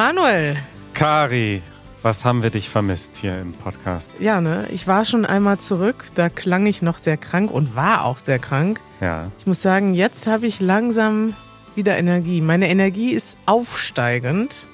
Manuel. 0.00 0.56
Kari, 0.94 1.60
was 2.00 2.24
haben 2.24 2.42
wir 2.42 2.48
dich 2.48 2.70
vermisst 2.70 3.16
hier 3.16 3.38
im 3.38 3.52
Podcast? 3.52 4.10
Ja, 4.18 4.40
ne? 4.40 4.66
Ich 4.70 4.86
war 4.86 5.04
schon 5.04 5.26
einmal 5.26 5.58
zurück. 5.58 6.06
Da 6.14 6.30
klang 6.30 6.64
ich 6.64 6.80
noch 6.80 6.96
sehr 6.96 7.18
krank 7.18 7.50
und 7.50 7.76
war 7.76 8.06
auch 8.06 8.16
sehr 8.16 8.38
krank. 8.38 8.80
Ja. 9.02 9.30
Ich 9.38 9.46
muss 9.46 9.60
sagen, 9.60 9.92
jetzt 9.92 10.26
habe 10.26 10.46
ich 10.46 10.58
langsam 10.58 11.34
wieder 11.74 11.98
Energie. 11.98 12.40
Meine 12.40 12.70
Energie 12.70 13.10
ist 13.10 13.36
aufsteigend. 13.44 14.66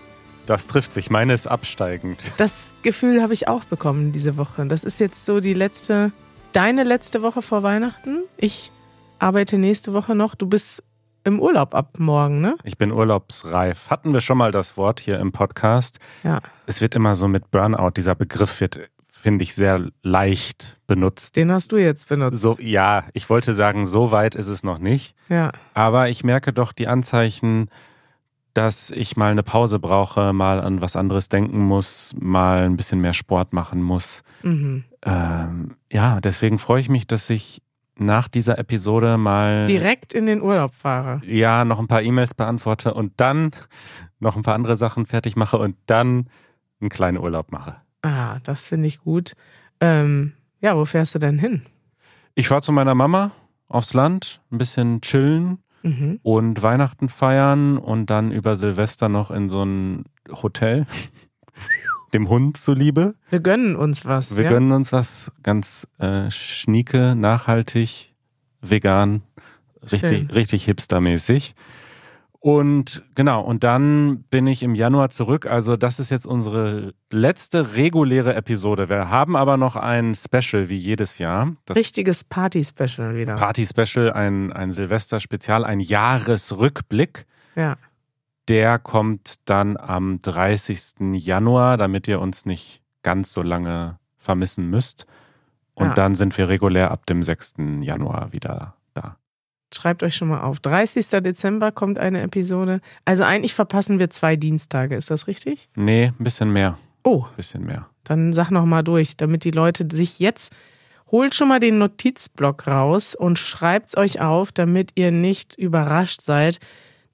Das 0.46 0.68
trifft 0.68 0.92
sich. 0.92 1.10
Meine 1.10 1.34
ist 1.34 1.48
absteigend. 1.48 2.18
Das 2.36 2.68
Gefühl 2.82 3.20
habe 3.20 3.34
ich 3.34 3.48
auch 3.48 3.64
bekommen 3.64 4.12
diese 4.12 4.36
Woche. 4.36 4.64
Das 4.66 4.84
ist 4.84 5.00
jetzt 5.00 5.26
so 5.26 5.40
die 5.40 5.54
letzte, 5.54 6.12
deine 6.52 6.84
letzte 6.84 7.22
Woche 7.22 7.42
vor 7.42 7.64
Weihnachten. 7.64 8.22
Ich 8.36 8.70
arbeite 9.18 9.58
nächste 9.58 9.92
Woche 9.92 10.14
noch. 10.14 10.36
Du 10.36 10.46
bist 10.46 10.84
im 11.26 11.40
Urlaub 11.40 11.74
ab 11.74 11.98
morgen, 11.98 12.40
ne? 12.40 12.56
Ich 12.62 12.78
bin 12.78 12.92
urlaubsreif. 12.92 13.90
Hatten 13.90 14.12
wir 14.12 14.20
schon 14.20 14.38
mal 14.38 14.52
das 14.52 14.76
Wort 14.76 15.00
hier 15.00 15.18
im 15.18 15.32
Podcast? 15.32 15.98
Ja. 16.22 16.40
Es 16.66 16.80
wird 16.80 16.94
immer 16.94 17.16
so 17.16 17.26
mit 17.26 17.50
Burnout, 17.50 17.90
dieser 17.96 18.14
Begriff 18.14 18.60
wird, 18.60 18.78
finde 19.10 19.42
ich, 19.42 19.54
sehr 19.54 19.88
leicht 20.02 20.78
benutzt. 20.86 21.34
Den 21.34 21.50
hast 21.50 21.72
du 21.72 21.78
jetzt 21.78 22.08
benutzt. 22.08 22.40
So, 22.40 22.56
ja, 22.60 23.04
ich 23.12 23.28
wollte 23.28 23.54
sagen, 23.54 23.86
so 23.88 24.12
weit 24.12 24.36
ist 24.36 24.46
es 24.46 24.62
noch 24.62 24.78
nicht. 24.78 25.16
Ja. 25.28 25.50
Aber 25.74 26.08
ich 26.08 26.22
merke 26.22 26.52
doch 26.52 26.72
die 26.72 26.86
Anzeichen, 26.86 27.70
dass 28.54 28.90
ich 28.90 29.16
mal 29.16 29.32
eine 29.32 29.42
Pause 29.42 29.80
brauche, 29.80 30.32
mal 30.32 30.60
an 30.60 30.80
was 30.80 30.94
anderes 30.94 31.28
denken 31.28 31.58
muss, 31.58 32.14
mal 32.18 32.62
ein 32.62 32.76
bisschen 32.76 33.00
mehr 33.00 33.12
Sport 33.12 33.52
machen 33.52 33.82
muss. 33.82 34.22
Mhm. 34.42 34.84
Ähm, 35.02 35.76
ja, 35.92 36.20
deswegen 36.20 36.58
freue 36.58 36.80
ich 36.80 36.88
mich, 36.88 37.06
dass 37.06 37.28
ich 37.28 37.62
nach 37.98 38.28
dieser 38.28 38.58
Episode 38.58 39.16
mal 39.18 39.64
Direkt 39.66 40.12
in 40.12 40.26
den 40.26 40.42
Urlaub 40.42 40.74
fahre. 40.74 41.20
ja 41.24 41.64
noch 41.64 41.78
ein 41.78 41.88
paar 41.88 42.02
E-Mails 42.02 42.34
beantworte 42.34 42.92
und 42.94 43.12
dann 43.16 43.50
noch 44.20 44.36
ein 44.36 44.42
paar 44.42 44.54
andere 44.54 44.76
Sachen 44.76 45.06
fertig 45.06 45.36
mache 45.36 45.58
und 45.58 45.76
dann 45.86 46.28
einen 46.80 46.90
kleinen 46.90 47.18
Urlaub 47.18 47.52
mache. 47.52 47.76
Ah, 48.02 48.38
das 48.44 48.68
finde 48.68 48.88
ich 48.88 48.98
gut. 49.00 49.32
Ähm, 49.80 50.32
ja, 50.60 50.76
wo 50.76 50.84
fährst 50.84 51.14
du 51.14 51.18
denn 51.18 51.38
hin? 51.38 51.62
Ich 52.34 52.48
fahre 52.48 52.62
zu 52.62 52.72
meiner 52.72 52.94
Mama 52.94 53.30
aufs 53.68 53.94
Land, 53.94 54.40
ein 54.52 54.58
bisschen 54.58 55.00
chillen 55.00 55.58
Mhm. 55.82 56.18
und 56.22 56.62
Weihnachten 56.62 57.08
feiern 57.08 57.78
und 57.78 58.10
dann 58.10 58.32
über 58.32 58.56
Silvester 58.56 59.08
noch 59.08 59.30
in 59.30 59.48
so 59.48 59.62
ein 59.64 60.04
Hotel. 60.42 60.84
Dem 62.16 62.30
Hund 62.30 62.56
zuliebe. 62.56 63.14
Wir 63.28 63.40
gönnen 63.40 63.76
uns 63.76 64.06
was. 64.06 64.36
Wir 64.36 64.44
ja? 64.44 64.50
gönnen 64.50 64.72
uns 64.72 64.90
was 64.90 65.30
ganz 65.42 65.86
äh, 65.98 66.30
schnieke, 66.30 67.14
nachhaltig, 67.14 68.14
vegan, 68.62 69.22
richtig, 69.92 70.10
Schön. 70.10 70.30
richtig 70.30 70.64
hipstermäßig. 70.64 71.54
Und 72.40 73.02
genau, 73.14 73.42
und 73.42 73.64
dann 73.64 74.22
bin 74.30 74.46
ich 74.46 74.62
im 74.62 74.74
Januar 74.74 75.10
zurück. 75.10 75.46
Also, 75.46 75.76
das 75.76 76.00
ist 76.00 76.10
jetzt 76.10 76.26
unsere 76.26 76.94
letzte 77.12 77.74
reguläre 77.74 78.34
Episode. 78.34 78.88
Wir 78.88 79.10
haben 79.10 79.36
aber 79.36 79.58
noch 79.58 79.76
ein 79.76 80.14
Special 80.14 80.70
wie 80.70 80.76
jedes 80.78 81.18
Jahr. 81.18 81.54
Das 81.66 81.76
Richtiges 81.76 82.24
Party-Special 82.24 83.14
wieder. 83.14 83.34
Party-Special, 83.34 84.10
ein, 84.10 84.54
ein 84.54 84.72
Silvester-Spezial, 84.72 85.66
ein 85.66 85.80
Jahresrückblick. 85.80 87.26
ja. 87.56 87.76
Der 88.48 88.78
kommt 88.78 89.36
dann 89.48 89.76
am 89.76 90.20
30. 90.22 91.14
Januar, 91.14 91.76
damit 91.76 92.06
ihr 92.08 92.20
uns 92.20 92.46
nicht 92.46 92.80
ganz 93.02 93.32
so 93.32 93.42
lange 93.42 93.98
vermissen 94.18 94.68
müsst. 94.70 95.06
Und 95.74 95.88
Ja. 95.88 95.94
dann 95.94 96.14
sind 96.14 96.36
wir 96.38 96.48
regulär 96.48 96.90
ab 96.90 97.06
dem 97.06 97.22
6. 97.22 97.82
Januar 97.82 98.32
wieder 98.32 98.74
da. 98.94 99.16
Schreibt 99.74 100.02
euch 100.04 100.14
schon 100.14 100.28
mal 100.28 100.40
auf. 100.42 100.60
30. 100.60 101.08
Dezember 101.22 101.72
kommt 101.72 101.98
eine 101.98 102.22
Episode. 102.22 102.80
Also 103.04 103.24
eigentlich 103.24 103.52
verpassen 103.52 103.98
wir 103.98 104.10
zwei 104.10 104.36
Dienstage. 104.36 104.94
Ist 104.94 105.10
das 105.10 105.26
richtig? 105.26 105.68
Nee, 105.74 106.12
ein 106.18 106.24
bisschen 106.24 106.52
mehr. 106.52 106.78
Oh, 107.02 107.24
Ein 107.30 107.36
bisschen 107.36 107.64
mehr. 107.66 107.88
dann 108.04 108.32
sag 108.32 108.50
noch 108.50 108.64
mal 108.64 108.82
durch, 108.82 109.16
damit 109.16 109.42
die 109.44 109.50
Leute 109.50 109.86
sich 109.90 110.18
jetzt 110.20 110.54
holt 111.10 111.34
schon 111.34 111.48
mal 111.48 111.60
den 111.60 111.78
Notizblock 111.78 112.66
raus 112.68 113.14
und 113.16 113.38
schreibt's 113.38 113.96
euch 113.96 114.20
auf, 114.20 114.50
damit 114.52 114.92
ihr 114.94 115.10
nicht 115.12 115.56
überrascht 115.56 116.20
seid, 116.20 116.58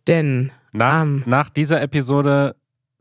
denn 0.07 0.51
Nach, 0.73 1.01
Am- 1.03 1.23
nach 1.27 1.51
dieser 1.51 1.81
Episode 1.83 2.57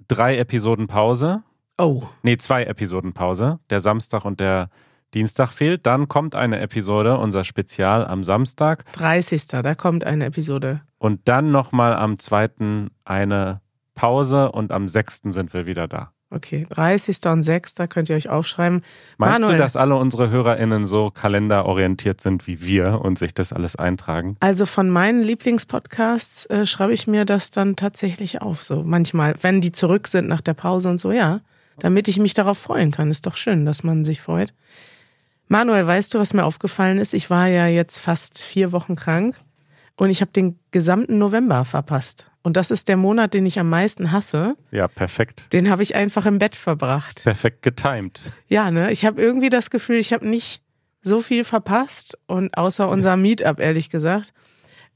drei 0.08 0.38
Episoden 0.38 0.88
Pause. 0.88 1.44
oh, 1.78 2.04
Nee, 2.24 2.38
zwei 2.38 2.64
Episoden 2.66 3.14
Pause. 3.14 3.60
Der 3.70 3.80
Samstag 3.82 4.26
und 4.26 4.40
der 4.40 4.70
Dienstag 5.14 5.52
fehlt. 5.52 5.86
Dann 5.86 6.08
kommt 6.08 6.36
eine 6.36 6.60
Episode, 6.60 7.18
unser 7.18 7.44
Spezial 7.44 8.06
am 8.06 8.24
Samstag. 8.24 8.86
30. 8.94 9.48
Da 9.48 9.76
kommt 9.76 10.04
eine 10.04 10.26
Episode. 10.26 10.82
Und 10.98 11.28
dann 11.28 11.52
nochmal 11.52 11.94
am 11.96 12.18
2. 12.20 12.88
eine 13.06 13.62
Pause 13.96 14.52
und 14.52 14.72
am 14.72 14.88
6. 14.88 15.22
sind 15.32 15.54
wir 15.54 15.66
wieder 15.66 15.88
da. 15.88 16.12
Okay, 16.34 16.66
30. 16.70 17.18
und 17.26 17.44
6. 17.44 17.76
könnt 17.90 18.10
ihr 18.10 18.16
euch 18.16 18.30
aufschreiben. 18.30 18.84
Meinst 19.18 19.42
Manuel. 19.42 19.58
du, 19.58 19.62
dass 19.62 19.76
alle 19.76 19.98
unsere 19.98 20.30
HörerInnen 20.30 20.86
so 20.86 21.12
kalenderorientiert 21.12 22.22
sind 22.22 22.48
wie 22.48 22.62
wir 22.62 23.02
und 23.02 23.20
sich 23.20 23.34
das 23.34 23.52
alles 23.52 23.76
eintragen? 23.76 24.38
Also 24.40 24.66
von 24.66 24.90
meinen 24.90 25.22
Lieblingspodcasts 25.22 26.46
äh, 26.46 26.66
schreibe 26.66 26.94
ich 26.94 27.06
mir 27.06 27.26
das 27.26 27.52
dann 27.52 27.76
tatsächlich 27.76 28.42
auf. 28.42 28.64
So 28.64 28.82
manchmal, 28.84 29.36
wenn 29.42 29.60
die 29.60 29.74
zurück 29.74 30.08
sind 30.08 30.30
nach 30.30 30.42
der 30.42 30.54
Pause 30.54 30.90
und 30.90 31.00
so, 31.00 31.12
ja. 31.12 31.42
Damit 31.80 32.08
ich 32.08 32.20
mich 32.20 32.34
darauf 32.34 32.58
freuen 32.58 32.92
kann. 32.92 33.10
Ist 33.10 33.26
doch 33.26 33.36
schön, 33.36 33.66
dass 33.66 33.84
man 33.84 34.06
sich 34.06 34.22
freut. 34.22 34.54
Manuel, 35.48 35.86
weißt 35.86 36.14
du, 36.14 36.20
was 36.20 36.34
mir 36.34 36.46
aufgefallen 36.46 36.98
ist? 36.98 37.14
Ich 37.14 37.30
war 37.30 37.48
ja 37.48 37.68
jetzt 37.68 38.00
fast 38.00 38.40
vier 38.40 38.72
Wochen 38.72 38.96
krank 38.96 39.36
und 39.96 40.10
ich 40.10 40.22
habe 40.22 40.32
den 40.32 40.60
gesamten 40.72 41.18
November 41.18 41.66
verpasst. 41.66 42.32
Und 42.44 42.58
das 42.58 42.72
ist 42.72 42.88
der 42.88 42.98
Monat, 42.98 43.34
den 43.36 43.46
ich 43.46 43.60
am 43.60 43.70
meisten 43.70 44.12
hasse. 44.12 44.56
Ja, 44.72 44.88
perfekt. 44.88 45.54
Den 45.54 45.70
habe 45.70 45.84
ich 45.84 45.94
einfach 45.96 46.26
im 46.26 46.40
Bett 46.40 46.56
verbracht. 46.56 47.22
Perfekt 47.24 47.62
getimed. 47.62 48.20
Ja, 48.48 48.72
ne? 48.72 48.92
Ich 48.92 49.06
habe 49.06 49.22
irgendwie 49.22 49.50
das 49.50 49.70
Gefühl, 49.70 49.98
ich 49.98 50.12
habe 50.12 50.28
nicht 50.28 50.64
so 51.04 51.22
viel 51.22 51.44
verpasst 51.44 52.18
und 52.28 52.58
außer 52.58 52.90
unser 52.90 53.16
Meetup, 53.18 53.60
ehrlich 53.60 53.90
gesagt. 53.92 54.34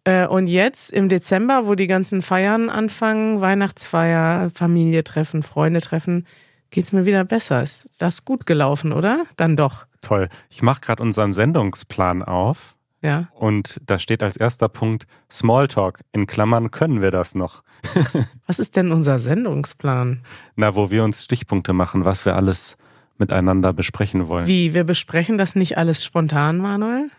Äh, 0.06 0.28
Und 0.28 0.47
jetzt 0.47 0.91
im 0.91 1.09
Dezember, 1.09 1.67
wo 1.67 1.75
die 1.75 1.88
ganzen 1.88 2.22
Feiern 2.22 2.69
anfangen, 2.69 3.41
Weihnachtsfeier, 3.41 4.50
Familie 4.56 5.03
treffen, 5.03 5.44
Freunde 5.44 5.81
treffen, 5.81 6.25
geht's 6.69 6.91
mir 6.94 7.06
wieder 7.06 7.23
besser. 7.25 7.62
Ist 7.62 8.01
das 8.01 8.25
gut 8.25 8.45
gelaufen, 8.45 8.91
oder? 8.94 9.23
Dann 9.35 9.56
doch. 9.56 9.85
Toll. 10.01 10.29
Ich 10.50 10.62
mache 10.62 10.81
gerade 10.81 11.01
unseren 11.01 11.33
Sendungsplan 11.33 12.22
auf 12.23 12.75
Ja. 13.06 13.28
und 13.36 13.80
da 13.86 14.00
steht 14.00 14.24
als 14.24 14.36
erster 14.38 14.68
Punkt 14.70 15.06
Smalltalk. 15.32 16.00
In 16.12 16.28
Klammern 16.28 16.72
können 16.72 17.02
wir 17.02 17.12
das 17.12 17.36
noch. 17.36 17.64
Was 18.48 18.60
ist 18.60 18.76
denn 18.76 18.92
unser 18.92 19.20
Sendungsplan? 19.20 20.22
Na, 20.56 20.76
wo 20.76 20.90
wir 20.92 21.04
uns 21.04 21.24
Stichpunkte 21.24 21.74
machen, 21.74 22.04
was 22.06 22.26
wir 22.26 22.36
alles 22.36 22.78
miteinander 23.18 23.74
besprechen 23.74 24.28
wollen. 24.28 24.48
Wie, 24.48 24.74
wir 24.74 24.84
besprechen 24.84 25.38
das 25.38 25.56
nicht 25.56 25.78
alles 25.78 26.04
spontan, 26.04 26.58
Manuel? 26.58 27.10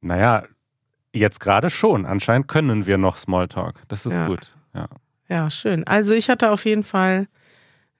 Naja, 0.00 0.42
jetzt 1.12 1.40
gerade 1.40 1.70
schon. 1.70 2.06
Anscheinend 2.06 2.48
können 2.48 2.86
wir 2.86 2.98
noch 2.98 3.16
Smalltalk. 3.16 3.82
Das 3.88 4.04
ist 4.06 4.16
Ja. 4.16 4.26
gut. 4.26 4.54
Ja. 4.74 4.88
Ja, 5.28 5.48
schön. 5.50 5.86
Also 5.86 6.12
ich 6.12 6.28
hatte 6.28 6.50
auf 6.50 6.64
jeden 6.64 6.82
Fall 6.84 7.28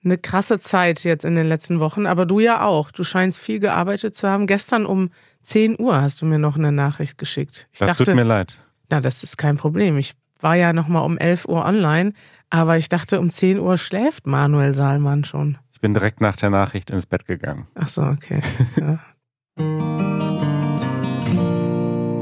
eine 0.05 0.19
krasse 0.19 0.59
Zeit 0.61 1.05
jetzt 1.05 1.25
in 1.25 1.35
den 1.37 1.47
letzten 1.47 1.79
Wochen, 1.79 2.07
aber 2.07 2.27
du 2.27 2.41
ja 2.41 2.63
auch. 2.63 2.91
Du 2.91 3.05
scheinst 3.05 3.39
viel 3.39 3.61
gearbeitet 3.61 4.17
zu 4.17 4.29
haben. 4.29 4.47
Gestern 4.47 4.85
um 4.87 5.11
10 5.43 5.81
Uhr 5.81 6.01
hast 6.01 6.21
du 6.23 6.27
mir 6.27 6.39
noch 6.39 6.57
eine 6.57 6.73
Nachricht 6.73 7.19
geschickt. 7.19 7.69
Ich 7.73 7.79
Das 7.81 7.91
dachte, 7.91 8.05
tut 8.05 8.15
mir 8.15 8.25
leid. 8.25 8.63
na, 8.91 9.01
das 9.01 9.23
ist 9.23 9.37
kein 9.39 9.57
Problem. 9.57 9.97
Ich 9.99 10.15
war 10.41 10.55
ja 10.55 10.73
noch 10.73 10.89
mal 10.89 11.01
um 11.01 11.19
11 11.19 11.47
Uhr 11.47 11.65
online, 11.65 12.13
aber 12.51 12.77
ich 12.77 12.89
dachte, 12.89 13.21
um 13.21 13.31
10 13.31 13.59
Uhr 13.59 13.77
schläft 13.79 14.27
Manuel 14.27 14.75
Saalmann 14.75 15.25
schon. 15.25 15.59
Ich 15.73 15.81
bin 15.81 15.95
direkt 15.95 16.21
nach 16.21 16.37
der 16.37 16.51
Nachricht 16.51 16.91
ins 16.91 17.07
Bett 17.07 17.25
gegangen. 17.27 17.67
Ach 17.75 17.89
so, 17.89 18.03
okay. 18.03 18.41
Ja. 18.81 18.99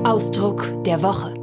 Ausdruck 0.04 0.84
der 0.84 1.02
Woche. 1.02 1.34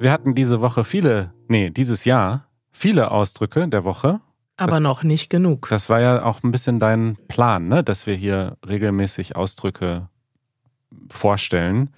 Wir 0.00 0.10
hatten 0.10 0.34
diese 0.34 0.60
Woche 0.60 0.82
viele, 0.84 1.32
nee, 1.48 1.70
dieses 1.70 2.04
Jahr 2.04 2.48
viele 2.70 3.10
Ausdrücke 3.10 3.68
der 3.68 3.84
Woche. 3.84 4.20
Aber 4.56 4.72
Das- 4.72 4.80
noch 4.80 5.02
nicht 5.02 5.30
genug. 5.30 5.68
Das 5.70 5.88
war 5.88 6.00
ja 6.00 6.24
auch 6.24 6.42
ein 6.42 6.50
bisschen 6.52 6.78
dein 6.78 7.16
Plan, 7.28 7.68
ne? 7.68 7.82
dass 7.84 8.06
wir 8.06 8.14
hier 8.14 8.56
regelmäßig 8.66 9.36
Ausdrücke 9.36 10.08
vorstellen. 11.10 11.90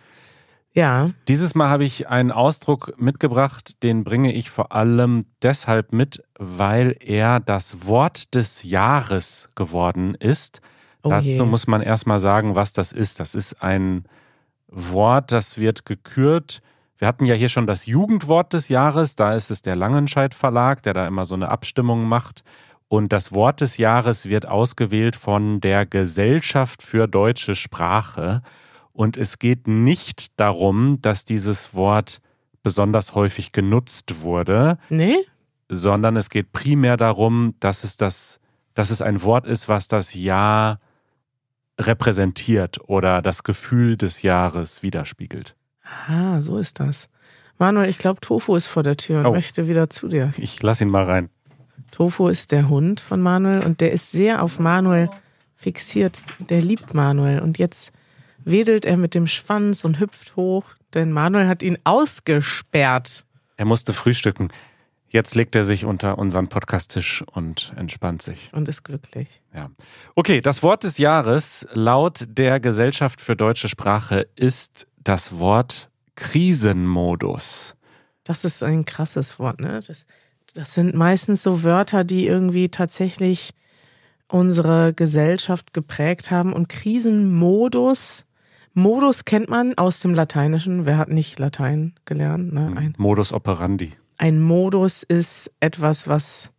Ja, 0.72 1.10
Dieses 1.28 1.54
Mal 1.54 1.68
habe 1.68 1.84
ich 1.84 2.08
einen 2.08 2.32
Ausdruck 2.32 2.94
mitgebracht, 2.98 3.82
den 3.84 4.02
bringe 4.02 4.32
ich 4.32 4.50
vor 4.50 4.72
allem 4.72 5.26
deshalb 5.40 5.92
mit, 5.92 6.24
weil 6.36 6.96
er 6.98 7.38
das 7.38 7.86
Wort 7.86 8.34
des 8.34 8.64
Jahres 8.64 9.50
geworden 9.54 10.16
ist. 10.16 10.60
Oh 11.04 11.10
Dazu 11.10 11.46
muss 11.46 11.68
man 11.68 11.80
erstmal 11.80 12.18
sagen, 12.18 12.56
was 12.56 12.72
das 12.72 12.90
ist. 12.90 13.20
Das 13.20 13.36
ist 13.36 13.62
ein 13.62 14.04
Wort, 14.66 15.30
das 15.30 15.58
wird 15.58 15.86
gekürt. 15.86 16.60
Wir 16.98 17.06
hatten 17.06 17.26
ja 17.26 17.34
hier 17.34 17.48
schon 17.48 17.68
das 17.68 17.86
Jugendwort 17.86 18.52
des 18.52 18.68
Jahres. 18.68 19.14
Da 19.14 19.34
ist 19.34 19.52
es 19.52 19.62
der 19.62 19.76
Langenscheidt 19.76 20.34
Verlag, 20.34 20.82
der 20.82 20.94
da 20.94 21.06
immer 21.06 21.26
so 21.26 21.36
eine 21.36 21.50
Abstimmung 21.50 22.08
macht. 22.08 22.42
Und 22.88 23.12
das 23.12 23.32
Wort 23.32 23.60
des 23.60 23.76
Jahres 23.76 24.26
wird 24.26 24.46
ausgewählt 24.46 25.14
von 25.14 25.60
der 25.60 25.86
Gesellschaft 25.86 26.82
für 26.82 27.06
deutsche 27.06 27.54
Sprache. 27.54 28.42
Und 28.94 29.16
es 29.18 29.38
geht 29.38 29.66
nicht 29.68 30.38
darum, 30.40 30.98
dass 31.02 31.24
dieses 31.26 31.74
Wort 31.74 32.20
besonders 32.62 33.14
häufig 33.14 33.52
genutzt 33.52 34.22
wurde, 34.22 34.78
nee? 34.88 35.16
sondern 35.68 36.16
es 36.16 36.30
geht 36.30 36.52
primär 36.52 36.96
darum, 36.96 37.54
dass 37.60 37.84
es 37.84 37.96
das, 37.98 38.38
dass 38.74 38.90
es 38.90 39.02
ein 39.02 39.22
Wort 39.22 39.46
ist, 39.46 39.68
was 39.68 39.88
das 39.88 40.14
Jahr 40.14 40.78
repräsentiert 41.78 42.78
oder 42.88 43.20
das 43.20 43.42
Gefühl 43.42 43.96
des 43.96 44.22
Jahres 44.22 44.82
widerspiegelt. 44.82 45.56
Ah, 46.06 46.40
so 46.40 46.56
ist 46.58 46.80
das. 46.80 47.08
Manuel, 47.58 47.88
ich 47.88 47.98
glaube, 47.98 48.20
Tofu 48.20 48.54
ist 48.56 48.66
vor 48.66 48.82
der 48.82 48.96
Tür 48.96 49.20
und 49.20 49.26
Oh. 49.26 49.32
möchte 49.32 49.68
wieder 49.68 49.90
zu 49.90 50.08
dir. 50.08 50.30
Ich 50.38 50.62
lass 50.62 50.80
ihn 50.80 50.88
mal 50.88 51.04
rein. 51.04 51.30
Tofu 51.90 52.28
ist 52.28 52.52
der 52.52 52.68
Hund 52.68 53.00
von 53.00 53.20
Manuel 53.20 53.64
und 53.64 53.80
der 53.80 53.92
ist 53.92 54.12
sehr 54.12 54.42
auf 54.42 54.58
Manuel 54.58 55.10
fixiert. 55.56 56.22
Der 56.38 56.60
liebt 56.60 56.94
Manuel 56.94 57.40
und 57.40 57.58
jetzt 57.58 57.92
wedelt 58.44 58.84
er 58.84 58.96
mit 58.96 59.14
dem 59.14 59.26
Schwanz 59.26 59.84
und 59.84 60.00
hüpft 60.00 60.36
hoch, 60.36 60.64
denn 60.94 61.12
Manuel 61.12 61.48
hat 61.48 61.62
ihn 61.62 61.78
ausgesperrt. 61.84 63.24
Er 63.56 63.64
musste 63.64 63.92
frühstücken. 63.92 64.48
Jetzt 65.08 65.36
legt 65.36 65.54
er 65.54 65.62
sich 65.62 65.84
unter 65.84 66.18
unseren 66.18 66.48
Podcasttisch 66.48 67.22
und 67.32 67.72
entspannt 67.76 68.20
sich. 68.20 68.50
und 68.52 68.68
ist 68.68 68.82
glücklich. 68.82 69.28
Ja. 69.54 69.70
Okay, 70.16 70.40
das 70.40 70.62
Wort 70.64 70.82
des 70.82 70.98
Jahres 70.98 71.68
laut 71.72 72.24
der 72.26 72.58
Gesellschaft 72.58 73.20
für 73.20 73.36
deutsche 73.36 73.68
Sprache 73.68 74.26
ist 74.34 74.88
das 74.96 75.38
Wort 75.38 75.88
Krisenmodus. 76.16 77.76
Das 78.24 78.44
ist 78.44 78.62
ein 78.62 78.84
krasses 78.84 79.38
Wort, 79.38 79.60
ne? 79.60 79.80
Das, 79.86 80.06
das 80.54 80.74
sind 80.74 80.94
meistens 80.94 81.42
so 81.42 81.62
Wörter, 81.62 82.02
die 82.02 82.26
irgendwie 82.26 82.68
tatsächlich 82.68 83.52
unsere 84.28 84.94
Gesellschaft 84.94 85.72
geprägt 85.72 86.30
haben. 86.30 86.52
Und 86.52 86.68
Krisenmodus, 86.68 88.24
Modus 88.74 89.24
kennt 89.24 89.48
man 89.48 89.74
aus 89.78 90.00
dem 90.00 90.14
Lateinischen. 90.14 90.84
Wer 90.84 90.98
hat 90.98 91.08
nicht 91.08 91.38
Latein 91.38 91.94
gelernt? 92.04 92.52
Ne? 92.52 92.74
Ein, 92.76 92.94
Modus 92.98 93.32
operandi. 93.32 93.92
ein 94.18 94.42
Modus 94.42 95.04
ist 95.04 95.50
etwas, 95.60 96.08
was, 96.08 96.50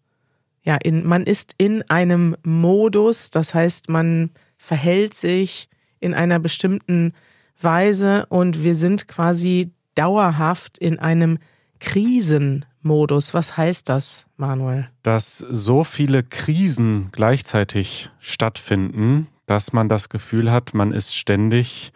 ja, 0.63 0.75
in, 0.75 1.05
man 1.05 1.23
ist 1.23 1.53
in 1.57 1.83
einem 1.89 2.37
Modus, 2.43 3.31
das 3.31 3.53
heißt, 3.53 3.89
man 3.89 4.31
verhält 4.57 5.13
sich 5.13 5.69
in 5.99 6.13
einer 6.13 6.39
bestimmten 6.39 7.13
Weise 7.59 8.25
und 8.27 8.63
wir 8.63 8.75
sind 8.75 9.09
quasi 9.09 9.71
dauerhaft 9.95 10.77
in 10.77 10.99
einem 10.99 11.37
Krisenmodus. 11.79 13.33
Was 13.33 13.57
heißt 13.57 13.89
das, 13.89 14.25
Manuel? 14.37 14.87
Dass 15.03 15.39
so 15.39 15.83
viele 15.83 16.23
Krisen 16.23 17.09
gleichzeitig 17.11 18.09
stattfinden, 18.19 19.27
dass 19.45 19.73
man 19.73 19.89
das 19.89 20.07
Gefühl 20.07 20.51
hat, 20.51 20.73
man 20.73 20.93
ist 20.93 21.15
ständig 21.15 21.91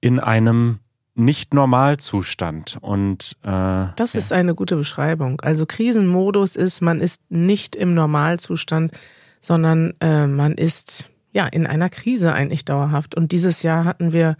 in 0.00 0.20
einem 0.20 0.78
Nicht-Normalzustand. 1.14 2.78
Und 2.80 3.36
äh, 3.42 3.86
Das 3.96 4.14
ist 4.14 4.32
eine 4.32 4.54
gute 4.54 4.76
Beschreibung. 4.76 5.40
Also 5.40 5.66
Krisenmodus 5.66 6.56
ist, 6.56 6.80
man 6.80 7.00
ist 7.00 7.30
nicht 7.30 7.74
im 7.76 7.94
Normalzustand, 7.94 8.92
sondern 9.40 9.94
äh, 10.00 10.26
man 10.26 10.54
ist 10.54 11.10
ja 11.32 11.46
in 11.46 11.66
einer 11.66 11.88
Krise 11.88 12.32
eigentlich 12.32 12.64
dauerhaft. 12.64 13.14
Und 13.14 13.32
dieses 13.32 13.62
Jahr 13.62 13.84
hatten 13.84 14.12
wir 14.12 14.36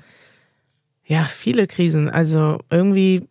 ja 1.04 1.24
viele 1.24 1.66
Krisen. 1.66 2.08
Also 2.10 2.60
irgendwie 2.70 3.28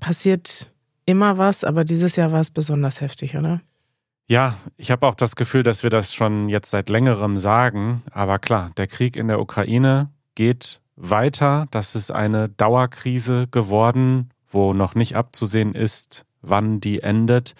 passiert 0.00 0.70
immer 1.06 1.38
was, 1.38 1.64
aber 1.64 1.84
dieses 1.84 2.16
Jahr 2.16 2.32
war 2.32 2.40
es 2.40 2.50
besonders 2.50 3.00
heftig, 3.00 3.36
oder? 3.36 3.60
Ja, 4.28 4.56
ich 4.76 4.90
habe 4.90 5.06
auch 5.06 5.14
das 5.14 5.36
Gefühl, 5.36 5.62
dass 5.62 5.82
wir 5.82 5.90
das 5.90 6.12
schon 6.12 6.48
jetzt 6.48 6.70
seit 6.70 6.88
längerem 6.88 7.36
sagen. 7.36 8.02
Aber 8.10 8.38
klar, 8.38 8.72
der 8.76 8.88
Krieg 8.88 9.16
in 9.16 9.28
der 9.28 9.40
Ukraine 9.40 10.10
geht 10.34 10.80
weiter. 10.96 11.66
Das 11.70 11.94
ist 11.94 12.10
eine 12.10 12.48
Dauerkrise 12.48 13.46
geworden, 13.50 14.30
wo 14.50 14.72
noch 14.72 14.94
nicht 14.94 15.16
abzusehen 15.16 15.74
ist, 15.74 16.24
wann 16.42 16.80
die 16.80 17.02
endet. 17.02 17.54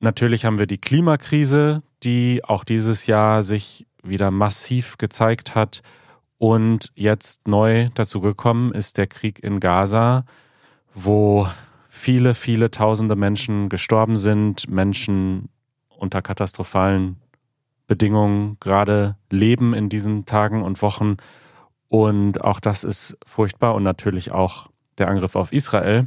Natürlich 0.00 0.44
haben 0.44 0.58
wir 0.58 0.66
die 0.66 0.78
Klimakrise, 0.78 1.82
die 2.02 2.44
auch 2.44 2.64
dieses 2.64 3.06
Jahr 3.06 3.42
sich 3.42 3.86
wieder 4.02 4.30
massiv 4.30 4.96
gezeigt 4.98 5.54
hat. 5.54 5.82
Und 6.38 6.92
jetzt 6.94 7.48
neu 7.48 7.88
dazu 7.94 8.20
gekommen 8.20 8.72
ist 8.72 8.96
der 8.96 9.08
Krieg 9.08 9.42
in 9.42 9.58
Gaza, 9.58 10.24
wo 10.94 11.48
viele, 11.88 12.34
viele 12.34 12.70
tausende 12.70 13.16
Menschen 13.16 13.68
gestorben 13.68 14.16
sind, 14.16 14.70
Menschen 14.70 15.48
unter 15.88 16.22
katastrophalen 16.22 17.16
Bedingungen 17.88 18.56
gerade 18.60 19.16
leben 19.30 19.74
in 19.74 19.88
diesen 19.88 20.26
Tagen 20.26 20.62
und 20.62 20.80
Wochen. 20.80 21.16
Und 21.88 22.42
auch 22.42 22.60
das 22.60 22.84
ist 22.84 23.16
furchtbar 23.24 23.74
und 23.74 23.82
natürlich 23.82 24.30
auch 24.30 24.68
der 24.98 25.08
Angriff 25.08 25.36
auf 25.36 25.52
Israel, 25.52 26.06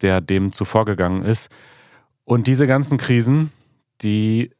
der 0.00 0.20
dem 0.20 0.52
zuvorgegangen 0.52 1.22
ist. 1.22 1.50
Und 2.24 2.46
diese 2.46 2.66
ganzen 2.66 2.98
Krisen, 2.98 3.52
die 4.02 4.50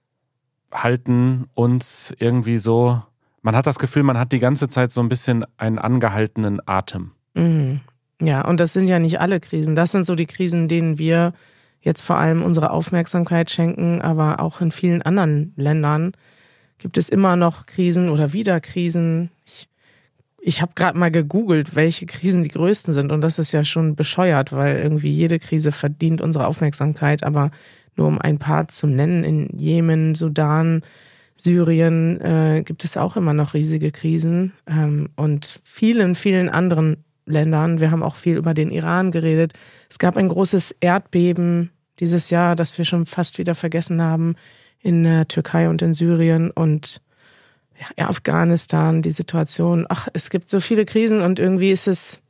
halten 0.72 1.46
uns 1.54 2.14
irgendwie 2.18 2.58
so, 2.58 3.02
man 3.42 3.56
hat 3.56 3.66
das 3.66 3.78
Gefühl, 3.78 4.02
man 4.02 4.18
hat 4.18 4.32
die 4.32 4.40
ganze 4.40 4.68
Zeit 4.68 4.90
so 4.90 5.00
ein 5.00 5.08
bisschen 5.08 5.44
einen 5.56 5.78
angehaltenen 5.78 6.60
Atem. 6.66 7.12
Mhm. 7.34 7.80
Ja, 8.20 8.44
und 8.44 8.58
das 8.58 8.72
sind 8.72 8.88
ja 8.88 8.98
nicht 8.98 9.20
alle 9.20 9.40
Krisen. 9.40 9.76
Das 9.76 9.92
sind 9.92 10.04
so 10.04 10.14
die 10.16 10.26
Krisen, 10.26 10.68
denen 10.68 10.98
wir 10.98 11.32
jetzt 11.80 12.02
vor 12.02 12.16
allem 12.16 12.42
unsere 12.42 12.70
Aufmerksamkeit 12.70 13.50
schenken, 13.50 14.00
aber 14.02 14.40
auch 14.40 14.60
in 14.60 14.72
vielen 14.72 15.02
anderen 15.02 15.52
Ländern 15.56 16.12
gibt 16.78 16.98
es 16.98 17.08
immer 17.08 17.36
noch 17.36 17.66
Krisen 17.66 18.08
oder 18.08 18.32
wieder 18.32 18.60
Krisen. 18.60 19.30
Ich, 20.48 20.62
habe 20.62 20.72
gerade 20.74 20.98
mal 20.98 21.10
gegoogelt, 21.10 21.76
welche 21.76 22.06
Krisen 22.06 22.42
die 22.42 22.48
größten 22.48 22.94
sind 22.94 23.12
und 23.12 23.20
das 23.20 23.38
ist 23.38 23.52
ja 23.52 23.64
schon 23.64 23.96
bescheuert, 23.96 24.52
weil 24.52 24.78
irgendwie 24.78 25.12
jede 25.12 25.38
Krise 25.38 25.72
verdient 25.72 26.22
unsere 26.22 26.46
Aufmerksamkeit, 26.46 27.22
aber 27.22 27.50
nur 27.96 28.06
um 28.06 28.18
ein 28.18 28.38
paar 28.38 28.68
zu 28.68 28.86
nennen, 28.86 29.24
in 29.24 29.48
Jemen, 29.58 30.14
Sudan, 30.14 30.82
Syrien 31.36 32.20
äh, 32.22 32.62
gibt 32.64 32.82
es 32.84 32.96
auch 32.96 33.16
immer 33.16 33.34
noch 33.34 33.52
riesige 33.52 33.90
Krisen 33.90 34.52
ähm, 34.66 35.10
und 35.16 35.60
vielen, 35.64 36.14
vielen 36.14 36.48
anderen 36.48 37.04
Ländern. 37.26 37.78
Wir 37.78 37.90
haben 37.90 38.02
auch 38.02 38.16
viel 38.16 38.36
über 38.36 38.54
den 38.54 38.70
Iran 38.70 39.10
geredet. 39.10 39.52
Es 39.90 39.98
gab 39.98 40.16
ein 40.16 40.30
großes 40.30 40.74
Erdbeben 40.80 41.70
dieses 42.00 42.30
Jahr, 42.30 42.56
das 42.56 42.78
wir 42.78 42.86
schon 42.86 43.04
fast 43.04 43.38
wieder 43.38 43.54
vergessen 43.54 44.00
haben 44.00 44.34
in 44.80 45.04
der 45.04 45.28
Türkei 45.28 45.68
und 45.68 45.82
in 45.82 45.92
Syrien 45.92 46.50
und 46.50 47.02
ja, 47.96 48.08
Afghanistan, 48.08 49.02
die 49.02 49.10
Situation. 49.10 49.86
Ach, 49.88 50.08
es 50.12 50.30
gibt 50.30 50.50
so 50.50 50.60
viele 50.60 50.84
Krisen 50.84 51.22
und 51.22 51.38
irgendwie 51.38 51.70
ist 51.70 51.88
es, 51.88 52.20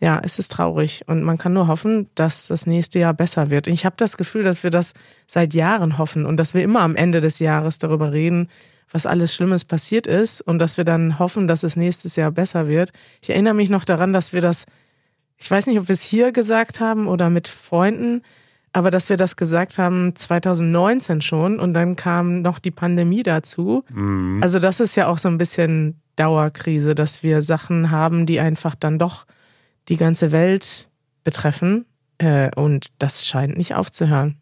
ja, 0.00 0.20
es 0.22 0.38
ist 0.38 0.52
traurig 0.52 1.04
und 1.06 1.22
man 1.22 1.38
kann 1.38 1.52
nur 1.52 1.68
hoffen, 1.68 2.08
dass 2.14 2.48
das 2.48 2.66
nächste 2.66 2.98
Jahr 2.98 3.14
besser 3.14 3.50
wird. 3.50 3.66
Ich 3.66 3.84
habe 3.84 3.96
das 3.96 4.16
Gefühl, 4.16 4.42
dass 4.42 4.62
wir 4.62 4.70
das 4.70 4.94
seit 5.26 5.54
Jahren 5.54 5.98
hoffen 5.98 6.26
und 6.26 6.36
dass 6.36 6.54
wir 6.54 6.62
immer 6.62 6.80
am 6.80 6.96
Ende 6.96 7.20
des 7.20 7.38
Jahres 7.38 7.78
darüber 7.78 8.12
reden, 8.12 8.48
was 8.90 9.06
alles 9.06 9.34
Schlimmes 9.34 9.64
passiert 9.64 10.06
ist 10.06 10.40
und 10.40 10.58
dass 10.58 10.76
wir 10.76 10.84
dann 10.84 11.18
hoffen, 11.18 11.48
dass 11.48 11.62
es 11.62 11.76
nächstes 11.76 12.16
Jahr 12.16 12.30
besser 12.30 12.68
wird. 12.68 12.92
Ich 13.20 13.30
erinnere 13.30 13.54
mich 13.54 13.70
noch 13.70 13.84
daran, 13.84 14.12
dass 14.12 14.32
wir 14.32 14.40
das, 14.40 14.66
ich 15.38 15.50
weiß 15.50 15.66
nicht, 15.66 15.78
ob 15.78 15.88
wir 15.88 15.94
es 15.94 16.02
hier 16.02 16.32
gesagt 16.32 16.80
haben 16.80 17.06
oder 17.08 17.30
mit 17.30 17.48
Freunden, 17.48 18.22
aber 18.72 18.90
dass 18.90 19.08
wir 19.08 19.16
das 19.16 19.36
gesagt 19.36 19.78
haben 19.78 20.16
2019 20.16 21.20
schon 21.20 21.60
und 21.60 21.74
dann 21.74 21.96
kam 21.96 22.42
noch 22.42 22.58
die 22.58 22.70
Pandemie 22.70 23.22
dazu. 23.22 23.84
Mhm. 23.90 24.40
Also 24.42 24.58
das 24.58 24.80
ist 24.80 24.96
ja 24.96 25.08
auch 25.08 25.18
so 25.18 25.28
ein 25.28 25.38
bisschen 25.38 26.00
Dauerkrise, 26.16 26.94
dass 26.94 27.22
wir 27.22 27.42
Sachen 27.42 27.90
haben, 27.90 28.26
die 28.26 28.40
einfach 28.40 28.74
dann 28.74 28.98
doch 28.98 29.26
die 29.88 29.96
ganze 29.96 30.32
Welt 30.32 30.88
betreffen 31.24 31.86
äh, 32.18 32.50
und 32.54 33.02
das 33.02 33.26
scheint 33.26 33.56
nicht 33.56 33.74
aufzuhören. 33.74 34.38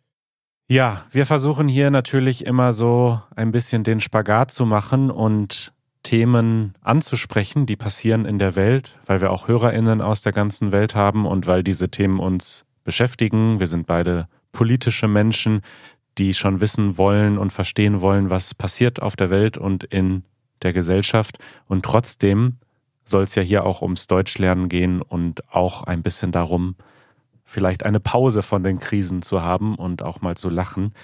Ja, 0.69 1.05
wir 1.11 1.27
versuchen 1.27 1.67
hier 1.67 1.91
natürlich 1.91 2.47
immer 2.47 2.73
so 2.73 3.21
ein 3.35 3.51
bisschen 3.51 3.83
den 3.83 4.01
Spagat 4.01 4.53
zu 4.53 4.65
machen 4.67 5.11
und 5.11 5.73
Themen 6.05 6.75
anzusprechen, 6.81 7.67
die 7.67 7.77
passieren 7.77 8.25
in 8.25 8.39
der 8.39 8.55
Welt, 8.55 8.99
weil 9.05 9.21
wir 9.21 9.33
auch 9.33 9.49
Hörerinnen 9.49 10.01
aus 10.01 10.23
der 10.23 10.33
ganzen 10.33 10.73
Welt 10.73 10.95
haben 10.95 11.27
und 11.27 11.47
weil 11.47 11.65
diese 11.65 11.91
Themen 11.91 12.21
uns 12.21 12.65
beschäftigen. 12.85 13.61
Wir 13.61 13.67
sind 13.67 13.87
beide 13.87 14.29
politische 14.53 15.09
Menschen, 15.09 15.63
die 16.19 16.35
schon 16.35 16.61
wissen 16.61 16.99
wollen 16.99 17.39
und 17.39 17.53
verstehen 17.53 18.01
wollen, 18.01 18.31
was 18.31 18.55
passiert 18.55 19.01
auf 19.01 19.17
der 19.17 19.31
Welt 19.31 19.57
und 19.57 19.85
in 19.85 20.25
der 20.63 20.73
Gesellschaft. 20.73 21.39
Und 21.67 21.85
trotzdem 21.85 22.59
soll 23.05 23.23
es 23.25 23.35
ja 23.35 23.43
hier 23.43 23.65
auch 23.65 23.83
ums 23.83 24.07
Deutschlernen 24.07 24.69
gehen 24.69 25.03
und 25.03 25.49
auch 25.53 25.85
ein 25.85 26.03
bisschen 26.03 26.33
darum, 26.33 26.77
vielleicht 27.45 27.83
eine 27.85 28.01
Pause 28.01 28.43
von 28.43 28.63
den 28.63 28.79
Krisen 28.79 29.23
zu 29.23 29.43
haben 29.43 29.75
und 29.75 30.03
auch 30.03 30.21
mal 30.21 30.37
zu 30.37 30.49
lachen. 30.51 30.95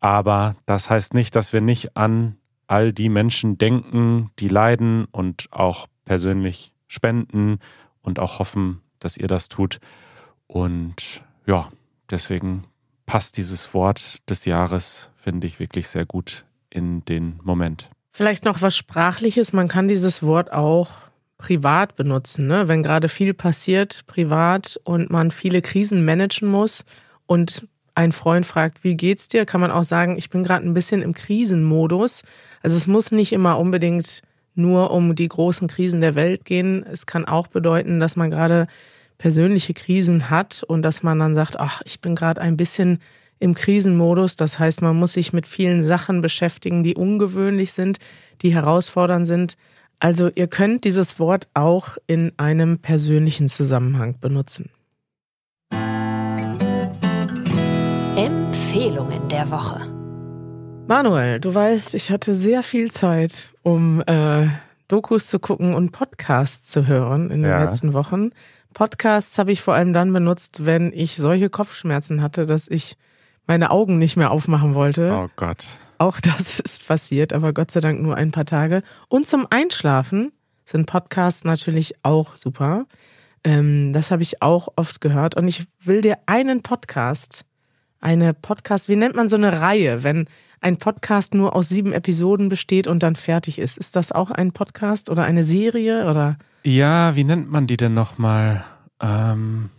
Aber 0.00 0.56
das 0.66 0.90
heißt 0.90 1.14
nicht, 1.14 1.36
dass 1.36 1.52
wir 1.52 1.60
nicht 1.60 1.96
an 1.96 2.36
all 2.66 2.92
die 2.92 3.08
Menschen 3.08 3.58
denken, 3.58 4.30
die 4.38 4.48
leiden 4.48 5.06
und 5.06 5.48
auch 5.50 5.86
persönlich 6.04 6.72
spenden 6.86 7.58
und 8.02 8.18
auch 8.18 8.38
hoffen, 8.38 8.80
dass 8.98 9.16
ihr 9.16 9.28
das 9.28 9.48
tut. 9.48 9.80
Und 10.48 11.22
ja, 11.46 11.70
deswegen 12.10 12.64
passt 13.06 13.36
dieses 13.36 13.72
Wort 13.72 14.18
des 14.28 14.44
Jahres, 14.44 15.10
finde 15.16 15.46
ich, 15.46 15.60
wirklich 15.60 15.88
sehr 15.88 16.04
gut 16.04 16.44
in 16.70 17.04
den 17.04 17.38
Moment. 17.44 17.90
Vielleicht 18.10 18.44
noch 18.44 18.60
was 18.60 18.76
Sprachliches. 18.76 19.52
Man 19.52 19.68
kann 19.68 19.86
dieses 19.86 20.22
Wort 20.22 20.52
auch 20.52 20.90
privat 21.36 21.94
benutzen, 21.94 22.48
ne? 22.48 22.66
wenn 22.66 22.82
gerade 22.82 23.08
viel 23.08 23.32
passiert 23.32 24.04
privat 24.08 24.78
und 24.82 25.08
man 25.08 25.30
viele 25.30 25.62
Krisen 25.62 26.04
managen 26.04 26.48
muss 26.48 26.84
und 27.26 27.68
ein 27.94 28.12
Freund 28.12 28.44
fragt, 28.44 28.82
wie 28.84 28.96
geht's 28.96 29.28
dir, 29.28 29.46
kann 29.46 29.60
man 29.60 29.70
auch 29.70 29.84
sagen, 29.84 30.18
ich 30.18 30.30
bin 30.30 30.42
gerade 30.42 30.66
ein 30.66 30.74
bisschen 30.74 31.02
im 31.02 31.14
Krisenmodus. 31.14 32.22
Also 32.62 32.76
es 32.76 32.86
muss 32.86 33.12
nicht 33.12 33.32
immer 33.32 33.58
unbedingt 33.58 34.22
nur 34.54 34.90
um 34.90 35.14
die 35.14 35.28
großen 35.28 35.68
Krisen 35.68 36.00
der 36.00 36.14
Welt 36.14 36.44
gehen. 36.44 36.84
Es 36.84 37.06
kann 37.06 37.24
auch 37.24 37.46
bedeuten, 37.46 38.00
dass 38.00 38.16
man 38.16 38.30
gerade 38.30 38.66
persönliche 39.18 39.74
Krisen 39.74 40.30
hat 40.30 40.62
und 40.66 40.82
dass 40.82 41.02
man 41.02 41.18
dann 41.18 41.34
sagt, 41.34 41.58
ach, 41.58 41.82
ich 41.84 42.00
bin 42.00 42.14
gerade 42.14 42.40
ein 42.40 42.56
bisschen 42.56 43.00
im 43.40 43.54
Krisenmodus. 43.54 44.36
Das 44.36 44.58
heißt, 44.58 44.82
man 44.82 44.96
muss 44.96 45.12
sich 45.12 45.32
mit 45.32 45.46
vielen 45.46 45.82
Sachen 45.82 46.22
beschäftigen, 46.22 46.82
die 46.84 46.94
ungewöhnlich 46.94 47.72
sind, 47.72 47.98
die 48.42 48.54
herausfordernd 48.54 49.26
sind. 49.26 49.56
Also 50.00 50.30
ihr 50.34 50.46
könnt 50.46 50.84
dieses 50.84 51.18
Wort 51.18 51.48
auch 51.54 51.98
in 52.06 52.32
einem 52.36 52.78
persönlichen 52.78 53.48
Zusammenhang 53.48 54.16
benutzen. 54.20 54.70
Empfehlungen 58.16 59.28
der 59.28 59.50
Woche. 59.50 59.80
Manuel, 60.86 61.40
du 61.40 61.54
weißt, 61.54 61.94
ich 61.94 62.10
hatte 62.10 62.34
sehr 62.34 62.62
viel 62.62 62.90
Zeit, 62.90 63.50
um 63.62 64.02
äh, 64.06 64.48
Dokus 64.88 65.26
zu 65.26 65.38
gucken 65.38 65.74
und 65.74 65.92
Podcasts 65.92 66.68
zu 66.68 66.86
hören 66.86 67.30
in 67.30 67.42
den 67.42 67.50
ja. 67.50 67.62
letzten 67.62 67.92
Wochen. 67.92 68.30
Podcasts 68.78 69.40
habe 69.40 69.50
ich 69.50 69.60
vor 69.60 69.74
allem 69.74 69.92
dann 69.92 70.12
benutzt, 70.12 70.64
wenn 70.64 70.92
ich 70.94 71.16
solche 71.16 71.50
Kopfschmerzen 71.50 72.22
hatte, 72.22 72.46
dass 72.46 72.68
ich 72.68 72.96
meine 73.44 73.72
Augen 73.72 73.98
nicht 73.98 74.16
mehr 74.16 74.30
aufmachen 74.30 74.76
wollte. 74.76 75.12
Oh 75.12 75.28
Gott. 75.34 75.66
Auch 75.98 76.20
das 76.20 76.60
ist 76.60 76.86
passiert, 76.86 77.32
aber 77.32 77.52
Gott 77.52 77.72
sei 77.72 77.80
Dank 77.80 78.00
nur 78.00 78.14
ein 78.14 78.30
paar 78.30 78.44
Tage. 78.44 78.84
Und 79.08 79.26
zum 79.26 79.48
Einschlafen 79.50 80.30
sind 80.64 80.86
Podcasts 80.86 81.42
natürlich 81.42 81.96
auch 82.04 82.36
super. 82.36 82.86
Ähm, 83.42 83.92
das 83.92 84.12
habe 84.12 84.22
ich 84.22 84.42
auch 84.42 84.68
oft 84.76 85.00
gehört. 85.00 85.34
Und 85.34 85.48
ich 85.48 85.64
will 85.80 86.00
dir 86.00 86.18
einen 86.26 86.62
Podcast, 86.62 87.44
eine 88.00 88.32
Podcast, 88.32 88.88
wie 88.88 88.94
nennt 88.94 89.16
man 89.16 89.28
so 89.28 89.34
eine 89.34 89.60
Reihe, 89.60 90.04
wenn 90.04 90.28
ein 90.60 90.76
Podcast 90.78 91.34
nur 91.34 91.54
aus 91.54 91.68
sieben 91.68 91.92
Episoden 91.92 92.48
besteht 92.48 92.86
und 92.86 93.02
dann 93.02 93.16
fertig 93.16 93.58
ist. 93.58 93.78
Ist 93.78 93.96
das 93.96 94.12
auch 94.12 94.30
ein 94.30 94.52
Podcast 94.52 95.10
oder 95.10 95.24
eine 95.24 95.44
Serie 95.44 96.08
oder? 96.10 96.38
Ja, 96.62 97.16
wie 97.16 97.24
nennt 97.24 97.50
man 97.50 97.66
die 97.66 97.76
denn 97.76 97.94
nochmal? 97.94 98.64
Ähm, 99.00 99.70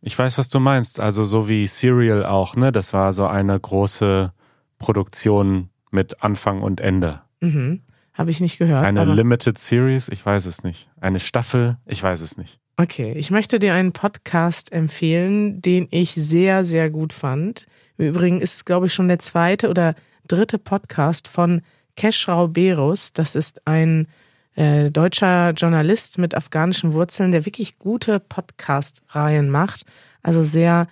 ich 0.00 0.18
weiß, 0.18 0.38
was 0.38 0.48
du 0.48 0.60
meinst. 0.60 1.00
Also 1.00 1.24
so 1.24 1.48
wie 1.48 1.66
Serial 1.66 2.24
auch, 2.24 2.56
ne? 2.56 2.72
Das 2.72 2.92
war 2.92 3.12
so 3.12 3.26
eine 3.26 3.58
große 3.58 4.32
Produktion 4.78 5.70
mit 5.90 6.22
Anfang 6.22 6.62
und 6.62 6.80
Ende. 6.80 7.20
Mhm. 7.40 7.82
Habe 8.14 8.30
ich 8.30 8.40
nicht 8.40 8.58
gehört. 8.58 8.84
Eine 8.84 9.04
Limited 9.04 9.58
Series, 9.58 10.08
ich 10.08 10.24
weiß 10.24 10.46
es 10.46 10.64
nicht. 10.64 10.90
Eine 11.00 11.20
Staffel, 11.20 11.76
ich 11.86 12.02
weiß 12.02 12.20
es 12.20 12.36
nicht. 12.36 12.58
Okay, 12.80 13.12
ich 13.16 13.32
möchte 13.32 13.58
dir 13.58 13.74
einen 13.74 13.90
Podcast 13.90 14.70
empfehlen, 14.70 15.60
den 15.60 15.88
ich 15.90 16.12
sehr, 16.14 16.62
sehr 16.62 16.90
gut 16.90 17.12
fand. 17.12 17.66
Im 17.96 18.06
Übrigen 18.06 18.40
ist 18.40 18.54
es, 18.54 18.64
glaube 18.64 18.86
ich, 18.86 18.94
schon 18.94 19.08
der 19.08 19.18
zweite 19.18 19.68
oder 19.68 19.96
dritte 20.28 20.58
Podcast 20.58 21.26
von 21.26 21.62
Keshrau 21.96 22.46
Berus. 22.46 23.12
Das 23.12 23.34
ist 23.34 23.66
ein 23.66 24.06
äh, 24.54 24.92
deutscher 24.92 25.50
Journalist 25.56 26.18
mit 26.18 26.36
afghanischen 26.36 26.92
Wurzeln, 26.92 27.32
der 27.32 27.44
wirklich 27.46 27.80
gute 27.80 28.20
Podcast-Reihen 28.20 29.50
macht. 29.50 29.84
Also 30.22 30.44
sehr 30.44 30.86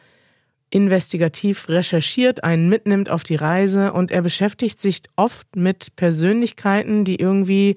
investigativ 0.70 1.68
recherchiert, 1.68 2.42
einen 2.42 2.68
mitnimmt 2.68 3.10
auf 3.10 3.22
die 3.22 3.36
Reise 3.36 3.92
und 3.92 4.10
er 4.10 4.22
beschäftigt 4.22 4.80
sich 4.80 5.02
oft 5.14 5.54
mit 5.54 5.94
Persönlichkeiten, 5.94 7.04
die 7.04 7.20
irgendwie 7.20 7.76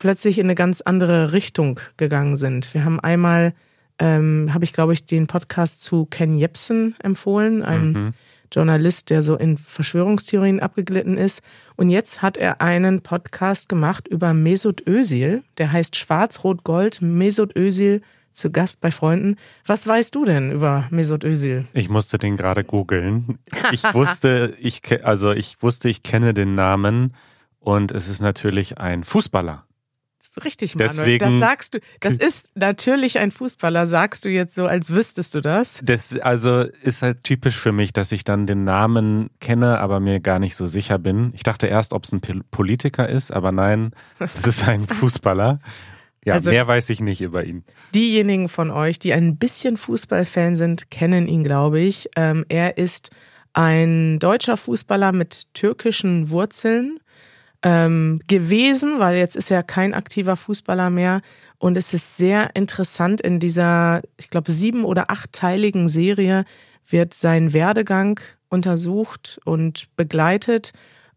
plötzlich 0.00 0.38
in 0.38 0.46
eine 0.46 0.56
ganz 0.56 0.80
andere 0.80 1.32
Richtung 1.32 1.78
gegangen 1.96 2.34
sind. 2.34 2.74
Wir 2.74 2.84
haben 2.84 2.98
einmal, 2.98 3.54
ähm, 4.00 4.50
habe 4.52 4.64
ich 4.64 4.72
glaube 4.72 4.92
ich, 4.92 5.06
den 5.06 5.28
Podcast 5.28 5.84
zu 5.84 6.06
Ken 6.06 6.36
Jebsen 6.36 6.96
empfohlen, 7.00 7.62
einem 7.62 7.92
mhm. 7.92 8.12
Journalist, 8.52 9.10
der 9.10 9.22
so 9.22 9.36
in 9.36 9.56
Verschwörungstheorien 9.58 10.58
abgeglitten 10.58 11.16
ist. 11.16 11.42
Und 11.76 11.90
jetzt 11.90 12.20
hat 12.20 12.36
er 12.36 12.60
einen 12.60 13.02
Podcast 13.02 13.68
gemacht 13.68 14.08
über 14.08 14.34
Mesut 14.34 14.84
Özil, 14.88 15.44
der 15.58 15.70
heißt 15.70 15.94
Schwarz-Rot-Gold, 15.94 17.00
Mesut 17.00 17.54
Özil 17.54 18.02
zu 18.32 18.50
Gast 18.50 18.80
bei 18.80 18.90
Freunden. 18.90 19.36
Was 19.66 19.86
weißt 19.86 20.14
du 20.14 20.24
denn 20.24 20.50
über 20.50 20.88
Mesut 20.90 21.24
Özil? 21.24 21.66
Ich 21.74 21.88
musste 21.90 22.18
den 22.18 22.36
gerade 22.36 22.64
googeln. 22.64 23.38
Ich 23.70 23.84
wusste, 23.94 24.54
ich 24.58 24.82
also 25.04 25.32
ich 25.32 25.62
wusste, 25.62 25.88
ich 25.88 26.02
kenne 26.02 26.32
den 26.32 26.54
Namen 26.54 27.14
und 27.58 27.92
es 27.92 28.08
ist 28.08 28.20
natürlich 28.20 28.78
ein 28.78 29.04
Fußballer 29.04 29.64
richtig, 30.38 30.74
Manuel. 30.74 30.96
Deswegen, 30.96 31.40
das 31.40 31.48
sagst 31.48 31.74
du. 31.74 31.80
Das 32.00 32.14
ist 32.14 32.52
natürlich 32.54 33.18
ein 33.18 33.30
Fußballer, 33.30 33.86
sagst 33.86 34.24
du 34.24 34.28
jetzt 34.28 34.54
so, 34.54 34.66
als 34.66 34.90
wüsstest 34.90 35.34
du 35.34 35.40
das. 35.40 35.80
Das 35.82 36.18
also 36.18 36.64
ist 36.82 37.02
halt 37.02 37.24
typisch 37.24 37.56
für 37.56 37.72
mich, 37.72 37.92
dass 37.92 38.12
ich 38.12 38.24
dann 38.24 38.46
den 38.46 38.64
Namen 38.64 39.30
kenne, 39.40 39.78
aber 39.78 40.00
mir 40.00 40.20
gar 40.20 40.38
nicht 40.38 40.56
so 40.56 40.66
sicher 40.66 40.98
bin. 40.98 41.32
Ich 41.34 41.42
dachte 41.42 41.66
erst, 41.66 41.92
ob 41.92 42.04
es 42.04 42.12
ein 42.12 42.20
Politiker 42.50 43.08
ist, 43.08 43.32
aber 43.32 43.52
nein, 43.52 43.92
es 44.18 44.46
ist 44.46 44.66
ein 44.66 44.86
Fußballer. 44.88 45.60
Ja, 46.24 46.34
also 46.34 46.50
mehr 46.50 46.66
weiß 46.68 46.90
ich 46.90 47.00
nicht 47.00 47.22
über 47.22 47.44
ihn. 47.44 47.64
Diejenigen 47.94 48.48
von 48.48 48.70
euch, 48.70 48.98
die 48.98 49.12
ein 49.14 49.36
bisschen 49.36 49.76
Fußballfan 49.78 50.54
sind, 50.54 50.90
kennen 50.90 51.26
ihn, 51.26 51.44
glaube 51.44 51.80
ich. 51.80 52.10
Ähm, 52.14 52.44
er 52.48 52.76
ist 52.76 53.10
ein 53.52 54.18
deutscher 54.18 54.56
Fußballer 54.56 55.12
mit 55.12 55.52
türkischen 55.54 56.30
Wurzeln 56.30 56.99
ähm, 57.62 58.20
gewesen, 58.26 58.98
weil 58.98 59.16
jetzt 59.16 59.36
ist 59.36 59.50
er 59.50 59.62
kein 59.62 59.94
aktiver 59.94 60.36
Fußballer 60.36 60.90
mehr. 60.90 61.20
Und 61.58 61.76
es 61.76 61.92
ist 61.92 62.16
sehr 62.16 62.56
interessant 62.56 63.20
in 63.20 63.38
dieser, 63.38 64.02
ich 64.16 64.30
glaube, 64.30 64.50
sieben- 64.50 64.84
oder 64.84 65.10
achtteiligen 65.10 65.88
Serie 65.88 66.44
wird 66.86 67.12
sein 67.14 67.52
Werdegang 67.52 68.18
untersucht 68.48 69.40
und 69.44 69.94
begleitet. 69.96 70.72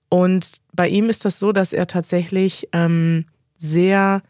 Und 0.09 0.61
bei 0.73 0.87
ihm 0.87 1.09
ist 1.09 1.25
das 1.25 1.39
so, 1.39 1.51
dass 1.51 1.73
er 1.73 1.87
tatsächlich 1.87 2.67
ähm, 2.73 3.25
sehr, 3.57 4.21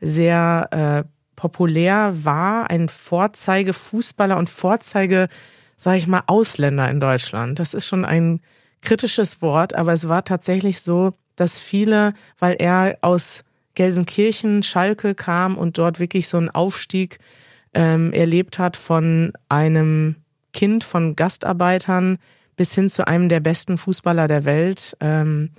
sehr 0.00 0.68
äh, 0.70 1.08
populär 1.34 2.12
war, 2.22 2.70
ein 2.70 2.88
Vorzeigefußballer 2.88 4.36
und 4.36 4.50
Vorzeige, 4.50 5.28
sage 5.76 5.98
ich 5.98 6.06
mal, 6.06 6.22
Ausländer 6.26 6.88
in 6.90 7.00
Deutschland. 7.00 7.58
Das 7.58 7.74
ist 7.74 7.86
schon 7.86 8.04
ein 8.04 8.40
kritisches 8.82 9.42
Wort, 9.42 9.74
aber 9.74 9.92
es 9.92 10.08
war 10.08 10.24
tatsächlich 10.24 10.80
so, 10.80 11.14
dass 11.36 11.58
viele, 11.58 12.14
weil 12.38 12.56
er 12.58 12.98
aus 13.00 13.44
Gelsenkirchen, 13.74 14.62
Schalke 14.62 15.14
kam 15.14 15.56
und 15.56 15.78
dort 15.78 15.98
wirklich 16.00 16.28
so 16.28 16.36
einen 16.36 16.50
Aufstieg 16.50 17.18
ähm, 17.74 18.12
erlebt 18.12 18.58
hat 18.58 18.76
von 18.76 19.32
einem 19.48 20.16
Kind 20.52 20.84
von 20.84 21.16
Gastarbeitern 21.16 22.18
bis 22.56 22.74
hin 22.74 22.88
zu 22.88 23.06
einem 23.06 23.28
der 23.28 23.40
besten 23.40 23.78
Fußballer 23.78 24.28
der 24.28 24.44
Welt. 24.44 24.96
Ähm, 25.00 25.50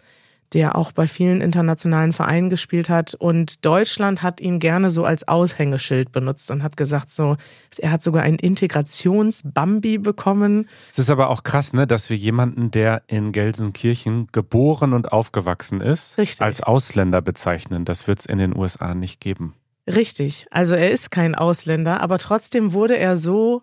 der 0.53 0.75
auch 0.75 0.91
bei 0.91 1.07
vielen 1.07 1.41
internationalen 1.41 2.13
Vereinen 2.13 2.49
gespielt 2.49 2.89
hat. 2.89 3.13
Und 3.13 3.65
Deutschland 3.65 4.21
hat 4.21 4.39
ihn 4.39 4.59
gerne 4.59 4.89
so 4.89 5.03
als 5.03 5.27
Aushängeschild 5.27 6.11
benutzt 6.11 6.51
und 6.51 6.63
hat 6.63 6.77
gesagt, 6.77 7.09
so, 7.11 7.37
er 7.77 7.91
hat 7.91 8.03
sogar 8.03 8.23
ein 8.23 8.35
Integrationsbambi 8.35 9.97
bekommen. 9.97 10.67
Es 10.89 10.99
ist 10.99 11.09
aber 11.09 11.29
auch 11.29 11.43
krass, 11.43 11.73
ne, 11.73 11.87
dass 11.87 12.09
wir 12.09 12.17
jemanden, 12.17 12.71
der 12.71 13.03
in 13.07 13.31
Gelsenkirchen 13.31 14.27
geboren 14.31 14.93
und 14.93 15.11
aufgewachsen 15.11 15.81
ist, 15.81 16.17
Richtig. 16.17 16.41
als 16.41 16.61
Ausländer 16.61 17.21
bezeichnen. 17.21 17.85
Das 17.85 18.07
wird 18.07 18.19
es 18.19 18.25
in 18.25 18.37
den 18.37 18.55
USA 18.55 18.93
nicht 18.95 19.19
geben. 19.19 19.55
Richtig. 19.87 20.47
Also 20.49 20.75
er 20.75 20.91
ist 20.91 21.11
kein 21.11 21.35
Ausländer, 21.35 22.01
aber 22.01 22.17
trotzdem 22.17 22.73
wurde 22.73 22.97
er 22.97 23.15
so 23.15 23.61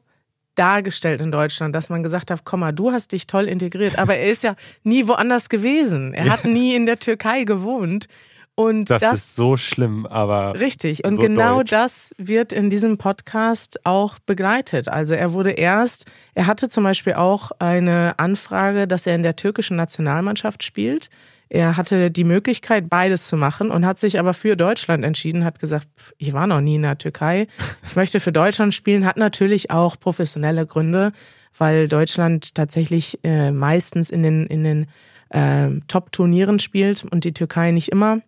dargestellt 0.54 1.20
in 1.20 1.32
Deutschland, 1.32 1.74
dass 1.74 1.90
man 1.90 2.02
gesagt 2.02 2.30
hat, 2.30 2.44
komm 2.44 2.60
mal, 2.60 2.72
du 2.72 2.92
hast 2.92 3.12
dich 3.12 3.26
toll 3.26 3.46
integriert, 3.46 3.98
aber 3.98 4.16
er 4.16 4.30
ist 4.30 4.42
ja 4.42 4.54
nie 4.82 5.06
woanders 5.08 5.48
gewesen. 5.48 6.14
Er 6.14 6.30
hat 6.30 6.44
nie 6.44 6.74
in 6.74 6.86
der 6.86 6.98
Türkei 6.98 7.44
gewohnt. 7.44 8.08
Und 8.54 8.90
das, 8.90 9.00
das, 9.00 9.14
ist 9.14 9.36
so 9.36 9.56
schlimm, 9.56 10.04
aber. 10.04 10.60
Richtig. 10.60 11.04
Und 11.04 11.16
so 11.16 11.22
genau 11.22 11.58
deutsch. 11.58 11.70
das 11.70 12.14
wird 12.18 12.52
in 12.52 12.68
diesem 12.68 12.98
Podcast 12.98 13.86
auch 13.86 14.18
begleitet. 14.18 14.88
Also 14.88 15.14
er 15.14 15.32
wurde 15.32 15.52
erst, 15.52 16.04
er 16.34 16.46
hatte 16.46 16.68
zum 16.68 16.84
Beispiel 16.84 17.14
auch 17.14 17.52
eine 17.58 18.18
Anfrage, 18.18 18.86
dass 18.86 19.06
er 19.06 19.14
in 19.14 19.22
der 19.22 19.36
türkischen 19.36 19.76
Nationalmannschaft 19.76 20.62
spielt. 20.62 21.08
Er 21.54 21.76
hatte 21.76 22.10
die 22.10 22.24
Möglichkeit, 22.24 22.88
beides 22.88 23.28
zu 23.28 23.36
machen 23.36 23.70
und 23.70 23.84
hat 23.84 23.98
sich 23.98 24.18
aber 24.18 24.32
für 24.32 24.56
Deutschland 24.56 25.04
entschieden, 25.04 25.44
hat 25.44 25.58
gesagt, 25.58 25.86
ich 26.16 26.32
war 26.32 26.46
noch 26.46 26.62
nie 26.62 26.76
in 26.76 26.82
der 26.82 26.96
Türkei, 26.96 27.46
ich 27.84 27.94
möchte 27.94 28.20
für 28.20 28.32
Deutschland 28.32 28.72
spielen, 28.72 29.04
hat 29.04 29.18
natürlich 29.18 29.70
auch 29.70 30.00
professionelle 30.00 30.64
Gründe, 30.64 31.12
weil 31.58 31.88
Deutschland 31.88 32.54
tatsächlich 32.54 33.18
äh, 33.22 33.50
meistens 33.50 34.08
in 34.08 34.22
den, 34.22 34.46
in 34.46 34.64
den 34.64 34.86
äh, 35.28 35.68
Top-Turnieren 35.88 36.58
spielt 36.58 37.04
und 37.04 37.24
die 37.24 37.34
Türkei 37.34 37.70
nicht 37.70 37.90
immer. 37.90 38.22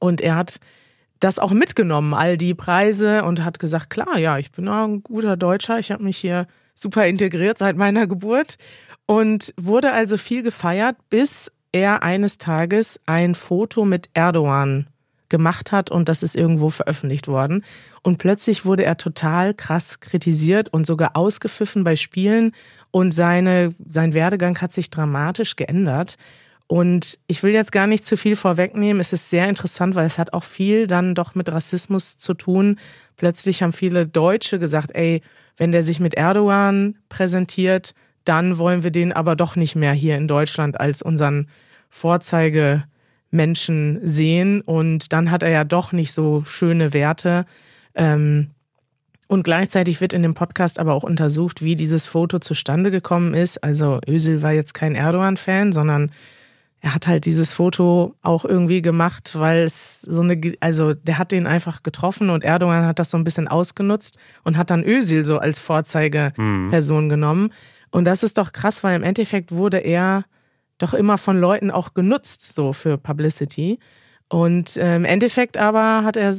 Und 0.00 0.20
er 0.20 0.34
hat 0.34 0.58
das 1.20 1.38
auch 1.38 1.52
mitgenommen, 1.52 2.14
all 2.14 2.36
die 2.36 2.54
Preise 2.54 3.22
und 3.22 3.44
hat 3.44 3.60
gesagt, 3.60 3.90
klar, 3.90 4.18
ja, 4.18 4.38
ich 4.38 4.50
bin 4.50 4.66
auch 4.66 4.88
ein 4.88 5.04
guter 5.04 5.36
Deutscher, 5.36 5.78
ich 5.78 5.92
habe 5.92 6.02
mich 6.02 6.16
hier 6.16 6.48
super 6.74 7.06
integriert 7.06 7.58
seit 7.58 7.76
meiner 7.76 8.08
Geburt. 8.08 8.56
Und 9.06 9.54
wurde 9.56 9.92
also 9.92 10.16
viel 10.16 10.42
gefeiert, 10.42 10.96
bis 11.10 11.50
er 11.72 12.02
eines 12.02 12.38
Tages 12.38 13.00
ein 13.06 13.34
Foto 13.34 13.84
mit 13.84 14.10
Erdogan 14.14 14.86
gemacht 15.28 15.72
hat 15.72 15.90
und 15.90 16.08
das 16.08 16.22
ist 16.22 16.36
irgendwo 16.36 16.70
veröffentlicht 16.70 17.28
worden. 17.28 17.64
Und 18.02 18.18
plötzlich 18.18 18.64
wurde 18.64 18.84
er 18.84 18.96
total 18.96 19.54
krass 19.54 20.00
kritisiert 20.00 20.68
und 20.72 20.86
sogar 20.86 21.16
ausgepfiffen 21.16 21.84
bei 21.84 21.96
Spielen 21.96 22.52
und 22.90 23.12
seine, 23.12 23.74
sein 23.88 24.12
Werdegang 24.12 24.60
hat 24.60 24.72
sich 24.72 24.90
dramatisch 24.90 25.56
geändert. 25.56 26.16
Und 26.66 27.18
ich 27.26 27.42
will 27.42 27.52
jetzt 27.52 27.72
gar 27.72 27.86
nicht 27.86 28.06
zu 28.06 28.16
viel 28.16 28.36
vorwegnehmen. 28.36 29.00
Es 29.00 29.12
ist 29.12 29.30
sehr 29.30 29.48
interessant, 29.48 29.94
weil 29.94 30.06
es 30.06 30.18
hat 30.18 30.32
auch 30.32 30.44
viel 30.44 30.86
dann 30.86 31.14
doch 31.14 31.34
mit 31.34 31.50
Rassismus 31.50 32.16
zu 32.16 32.34
tun. 32.34 32.78
Plötzlich 33.16 33.62
haben 33.62 33.72
viele 33.72 34.06
Deutsche 34.06 34.58
gesagt, 34.58 34.90
ey, 34.94 35.22
wenn 35.56 35.72
der 35.72 35.82
sich 35.82 36.00
mit 36.00 36.14
Erdogan 36.14 36.96
präsentiert, 37.08 37.94
dann 38.24 38.58
wollen 38.58 38.82
wir 38.82 38.90
den 38.90 39.12
aber 39.12 39.36
doch 39.36 39.56
nicht 39.56 39.76
mehr 39.76 39.92
hier 39.92 40.16
in 40.16 40.28
Deutschland 40.28 40.80
als 40.80 41.02
unseren 41.02 41.48
Vorzeigemenschen 41.88 44.00
sehen. 44.02 44.60
Und 44.60 45.12
dann 45.12 45.30
hat 45.30 45.42
er 45.42 45.50
ja 45.50 45.64
doch 45.64 45.92
nicht 45.92 46.12
so 46.12 46.44
schöne 46.44 46.92
Werte. 46.92 47.46
Ähm, 47.94 48.50
und 49.26 49.44
gleichzeitig 49.44 50.00
wird 50.00 50.12
in 50.12 50.22
dem 50.22 50.34
Podcast 50.34 50.78
aber 50.80 50.94
auch 50.94 51.04
untersucht, 51.04 51.62
wie 51.62 51.76
dieses 51.76 52.06
Foto 52.06 52.40
zustande 52.40 52.90
gekommen 52.90 53.32
ist. 53.32 53.62
Also 53.62 54.00
Özil 54.08 54.42
war 54.42 54.52
jetzt 54.52 54.74
kein 54.74 54.96
Erdogan-Fan, 54.96 55.72
sondern 55.72 56.10
er 56.80 56.94
hat 56.94 57.06
halt 57.06 57.26
dieses 57.26 57.52
Foto 57.52 58.14
auch 58.22 58.44
irgendwie 58.44 58.82
gemacht, 58.82 59.38
weil 59.38 59.60
es 59.60 60.00
so 60.00 60.22
eine, 60.22 60.40
also 60.60 60.94
der 60.94 61.18
hat 61.18 61.30
den 61.30 61.46
einfach 61.46 61.82
getroffen 61.82 62.30
und 62.30 62.42
Erdogan 62.42 62.86
hat 62.86 62.98
das 62.98 63.10
so 63.10 63.18
ein 63.18 63.24
bisschen 63.24 63.48
ausgenutzt 63.48 64.18
und 64.44 64.56
hat 64.56 64.70
dann 64.70 64.84
Özil 64.84 65.24
so 65.24 65.38
als 65.38 65.60
Vorzeigeperson 65.60 67.04
mhm. 67.04 67.08
genommen. 67.08 67.52
Und 67.90 68.04
das 68.04 68.22
ist 68.22 68.38
doch 68.38 68.52
krass, 68.52 68.84
weil 68.84 68.96
im 68.96 69.02
Endeffekt 69.02 69.52
wurde 69.52 69.78
er 69.78 70.24
doch 70.78 70.94
immer 70.94 71.18
von 71.18 71.38
Leuten 71.38 71.70
auch 71.70 71.94
genutzt, 71.94 72.54
so 72.54 72.72
für 72.72 72.96
Publicity. 72.98 73.78
Und 74.28 74.76
äh, 74.76 74.96
im 74.96 75.04
Endeffekt 75.04 75.58
aber 75.58 76.04
hat 76.04 76.16
er, 76.16 76.34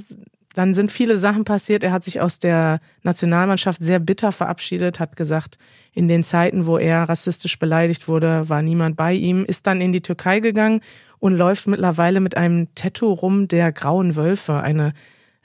dann 0.54 0.74
sind 0.74 0.92
viele 0.92 1.18
Sachen 1.18 1.44
passiert. 1.44 1.84
Er 1.84 1.92
hat 1.92 2.04
sich 2.04 2.22
aus 2.22 2.40
der 2.40 2.80
Nationalmannschaft 3.04 3.84
sehr 3.84 4.00
bitter 4.00 4.32
verabschiedet, 4.32 5.00
hat 5.00 5.16
gesagt, 5.16 5.58
in 5.94 6.08
den 6.08 6.24
Zeiten, 6.24 6.66
wo 6.66 6.78
er 6.78 7.04
rassistisch 7.04 7.60
beleidigt 7.60 8.08
wurde, 8.08 8.50
war 8.50 8.62
niemand 8.62 8.96
bei 8.96 9.14
ihm, 9.14 9.46
ist 9.46 9.68
dann 9.68 9.82
in 9.82 9.94
die 9.94 10.02
Türkei 10.02 10.40
gegangen 10.40 10.82
und 11.20 11.36
läuft 11.38 11.68
mittlerweile 11.68 12.20
mit 12.20 12.36
einem 12.36 12.74
Tattoo 12.76 13.12
rum 13.12 13.48
der 13.48 13.72
Grauen 13.72 14.16
Wölfe, 14.16 14.62
eine 14.62 14.94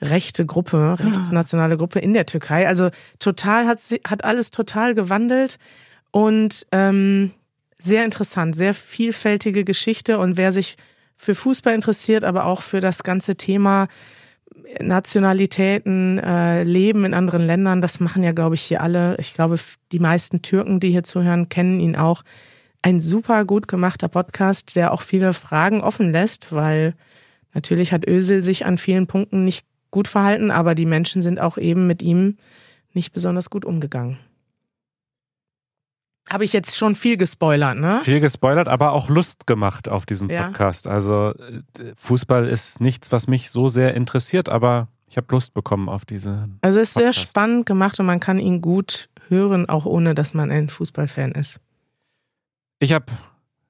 rechte 0.00 0.46
Gruppe, 0.46 0.96
rechtsnationale 0.98 1.76
Gruppe 1.76 1.98
in 1.98 2.14
der 2.14 2.26
Türkei. 2.26 2.68
Also 2.68 2.90
total 3.18 3.66
hat, 3.66 3.80
hat 4.06 4.24
alles 4.24 4.50
total 4.50 4.94
gewandelt. 4.94 5.58
Und 6.16 6.66
ähm, 6.72 7.32
sehr 7.78 8.02
interessant, 8.06 8.56
sehr 8.56 8.72
vielfältige 8.72 9.64
Geschichte. 9.64 10.18
Und 10.18 10.38
wer 10.38 10.50
sich 10.50 10.78
für 11.14 11.34
Fußball 11.34 11.74
interessiert, 11.74 12.24
aber 12.24 12.46
auch 12.46 12.62
für 12.62 12.80
das 12.80 13.02
ganze 13.02 13.36
Thema 13.36 13.88
Nationalitäten, 14.80 16.18
äh, 16.18 16.62
Leben 16.62 17.04
in 17.04 17.12
anderen 17.12 17.42
Ländern, 17.42 17.82
das 17.82 18.00
machen 18.00 18.22
ja, 18.22 18.32
glaube 18.32 18.54
ich, 18.54 18.62
hier 18.62 18.80
alle. 18.80 19.18
Ich 19.18 19.34
glaube, 19.34 19.56
die 19.92 19.98
meisten 19.98 20.40
Türken, 20.40 20.80
die 20.80 20.90
hier 20.90 21.04
zuhören, 21.04 21.50
kennen 21.50 21.80
ihn 21.80 21.96
auch. 21.96 22.22
Ein 22.80 22.98
super 22.98 23.44
gut 23.44 23.68
gemachter 23.68 24.08
Podcast, 24.08 24.74
der 24.74 24.94
auch 24.94 25.02
viele 25.02 25.34
Fragen 25.34 25.82
offen 25.82 26.12
lässt, 26.12 26.50
weil 26.50 26.94
natürlich 27.52 27.92
hat 27.92 28.08
Ösel 28.08 28.42
sich 28.42 28.64
an 28.64 28.78
vielen 28.78 29.06
Punkten 29.06 29.44
nicht 29.44 29.66
gut 29.90 30.08
verhalten, 30.08 30.50
aber 30.50 30.74
die 30.74 30.86
Menschen 30.86 31.20
sind 31.20 31.38
auch 31.38 31.58
eben 31.58 31.86
mit 31.86 32.00
ihm 32.00 32.38
nicht 32.94 33.12
besonders 33.12 33.50
gut 33.50 33.66
umgegangen. 33.66 34.18
Habe 36.28 36.44
ich 36.44 36.52
jetzt 36.52 36.76
schon 36.76 36.94
viel 36.96 37.16
gespoilert, 37.16 37.76
ne? 37.78 38.00
Viel 38.02 38.20
gespoilert, 38.20 38.66
aber 38.66 38.92
auch 38.92 39.08
Lust 39.08 39.46
gemacht 39.46 39.88
auf 39.88 40.06
diesen 40.06 40.28
Podcast. 40.28 40.86
Ja. 40.86 40.92
Also 40.92 41.34
Fußball 41.96 42.48
ist 42.48 42.80
nichts, 42.80 43.12
was 43.12 43.28
mich 43.28 43.50
so 43.50 43.68
sehr 43.68 43.94
interessiert, 43.94 44.48
aber 44.48 44.88
ich 45.08 45.16
habe 45.16 45.28
Lust 45.30 45.54
bekommen 45.54 45.88
auf 45.88 46.04
diese. 46.04 46.48
Also 46.62 46.80
es 46.80 46.88
ist 46.88 46.94
Podcast. 46.94 47.14
sehr 47.18 47.26
spannend 47.28 47.66
gemacht 47.66 48.00
und 48.00 48.06
man 48.06 48.18
kann 48.18 48.38
ihn 48.38 48.60
gut 48.60 49.08
hören, 49.28 49.68
auch 49.68 49.86
ohne 49.86 50.14
dass 50.14 50.34
man 50.34 50.50
ein 50.50 50.68
Fußballfan 50.68 51.32
ist. 51.32 51.60
Ich 52.78 52.92
habe 52.92 53.06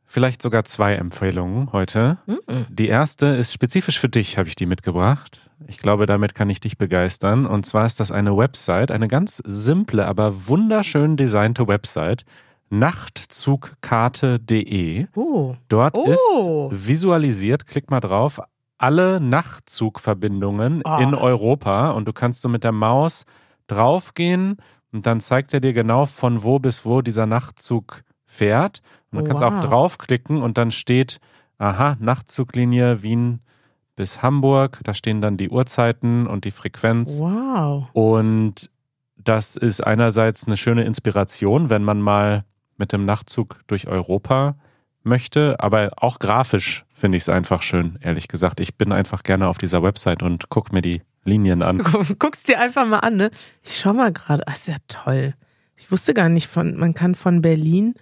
vielleicht 0.07 0.41
sogar 0.41 0.65
zwei 0.65 0.95
Empfehlungen 0.95 1.73
heute. 1.73 2.19
Mhm. 2.27 2.67
Die 2.71 2.89
erste 2.89 3.27
ist 3.27 3.53
spezifisch 3.53 4.01
für 4.01 4.09
dich, 4.09 4.39
habe 4.39 4.49
ich 4.49 4.57
die 4.57 4.67
mitgebracht. 4.67 5.51
Ich 5.67 5.79
glaube, 5.79 6.07
damit 6.07 6.35
kann 6.35 6.49
ich 6.49 6.61
dich 6.61 6.79
begeistern. 6.79 7.45
Und 7.47 7.67
zwar 7.67 7.87
ist 7.87 8.01
das 8.01 8.13
eine 8.13 8.37
Website, 8.37 8.91
eine 8.91 9.09
ganz 9.09 9.43
simple, 9.45 10.07
aber 10.07 10.49
wunderschön 10.49 11.17
designte 11.17 11.69
Website 11.69 12.25
nachtzugkarte.de. 12.71 15.07
Oh. 15.15 15.55
Dort 15.69 15.97
oh. 15.97 16.71
ist 16.71 16.87
visualisiert, 16.87 17.67
klick 17.67 17.91
mal 17.91 18.01
drauf, 18.01 18.41
alle 18.79 19.21
Nachtzugverbindungen 19.21 20.83
oh. 20.85 20.99
in 21.01 21.15
Europa 21.15 21.91
und 21.91 22.07
du 22.07 22.13
kannst 22.13 22.43
so 22.43 22.49
mit 22.49 22.65
der 22.65 22.73
Maus 22.73 23.25
draufgehen 23.69 24.57
und 24.93 25.07
dann 25.07 25.21
zeigt 25.21 25.55
er 25.55 25.61
dir 25.61 25.73
genau 25.73 26.07
von 26.07 26.43
wo 26.43 26.59
bis 26.59 26.85
wo 26.85 27.03
dieser 27.03 27.27
Nachtzug 27.27 28.03
fährt. 28.25 28.83
Und 29.11 29.21
du 29.21 29.25
kannst 29.25 29.43
wow. 29.43 29.55
auch 29.55 29.61
draufklicken 29.61 30.43
und 30.43 30.59
dann 30.59 30.71
steht, 30.71 31.21
aha, 31.59 31.97
Nachtzuglinie 32.01 33.03
Wien 33.03 33.41
bis 33.95 34.23
Hamburg. 34.23 34.81
Da 34.85 34.95
stehen 34.95 35.21
dann 35.21 35.37
die 35.37 35.49
Uhrzeiten 35.49 36.27
und 36.27 36.45
die 36.45 36.51
Frequenz. 36.51 37.21
Wow. 37.21 37.89
Und 37.93 38.71
das 39.17 39.57
ist 39.57 39.85
einerseits 39.85 40.47
eine 40.47 40.57
schöne 40.57 40.85
Inspiration, 40.85 41.71
wenn 41.71 41.83
man 41.83 42.01
mal 42.01 42.45
mit 42.77 42.93
dem 42.93 43.05
Nachtzug 43.05 43.61
durch 43.67 43.87
Europa 43.87 44.57
möchte, 45.03 45.61
aber 45.61 45.93
auch 45.97 46.19
grafisch 46.19 46.85
finde 46.95 47.17
ich 47.17 47.25
es 47.25 47.29
einfach 47.29 47.63
schön, 47.63 47.99
ehrlich 48.01 48.29
gesagt. 48.29 48.61
Ich 48.61 48.77
bin 48.77 48.93
einfach 48.93 49.23
gerne 49.23 49.49
auf 49.49 49.59
dieser 49.59 49.83
Website 49.83 50.23
und 50.23 50.49
gucke 50.49 50.75
mir 50.75 50.83
die 50.83 51.03
Linien 51.25 51.63
an. 51.63 51.79
Guckst 52.19 52.49
dir 52.49 52.61
einfach 52.61 52.87
mal 52.87 53.01
an, 53.01 53.17
ne? 53.17 53.31
Ich 53.63 53.79
schau 53.79 53.93
mal 53.93 54.13
gerade, 54.13 54.43
ach, 54.47 54.55
ist 54.55 54.69
ja 54.69 54.77
toll. 54.89 55.35
Ich 55.77 55.91
wusste 55.91 56.15
gar 56.15 56.29
nicht 56.29 56.49
von, 56.49 56.77
man 56.77 56.95
kann 56.95 57.15
von 57.15 57.43
Berlin 57.43 57.95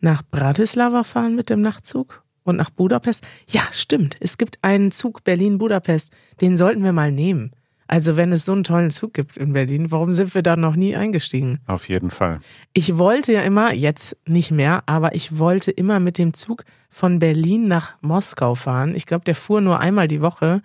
nach 0.00 0.22
Bratislava 0.22 1.04
fahren 1.04 1.34
mit 1.34 1.48
dem 1.48 1.62
Nachtzug 1.62 2.22
und 2.42 2.56
nach 2.56 2.70
Budapest. 2.70 3.24
Ja, 3.48 3.62
stimmt. 3.70 4.16
Es 4.20 4.36
gibt 4.36 4.58
einen 4.62 4.90
Zug 4.90 5.24
Berlin-Budapest. 5.24 6.10
Den 6.40 6.56
sollten 6.56 6.82
wir 6.84 6.92
mal 6.92 7.12
nehmen. 7.12 7.52
Also 7.92 8.16
wenn 8.16 8.32
es 8.32 8.46
so 8.46 8.52
einen 8.52 8.64
tollen 8.64 8.88
Zug 8.88 9.12
gibt 9.12 9.36
in 9.36 9.52
Berlin, 9.52 9.90
warum 9.90 10.12
sind 10.12 10.34
wir 10.34 10.40
da 10.40 10.56
noch 10.56 10.76
nie 10.76 10.96
eingestiegen? 10.96 11.58
Auf 11.66 11.90
jeden 11.90 12.10
Fall. 12.10 12.40
Ich 12.72 12.96
wollte 12.96 13.34
ja 13.34 13.42
immer, 13.42 13.74
jetzt 13.74 14.16
nicht 14.26 14.50
mehr, 14.50 14.82
aber 14.86 15.14
ich 15.14 15.36
wollte 15.36 15.70
immer 15.70 16.00
mit 16.00 16.16
dem 16.16 16.32
Zug 16.32 16.64
von 16.88 17.18
Berlin 17.18 17.68
nach 17.68 17.96
Moskau 18.00 18.54
fahren. 18.54 18.94
Ich 18.94 19.04
glaube, 19.04 19.26
der 19.26 19.34
fuhr 19.34 19.60
nur 19.60 19.78
einmal 19.78 20.08
die 20.08 20.22
Woche. 20.22 20.62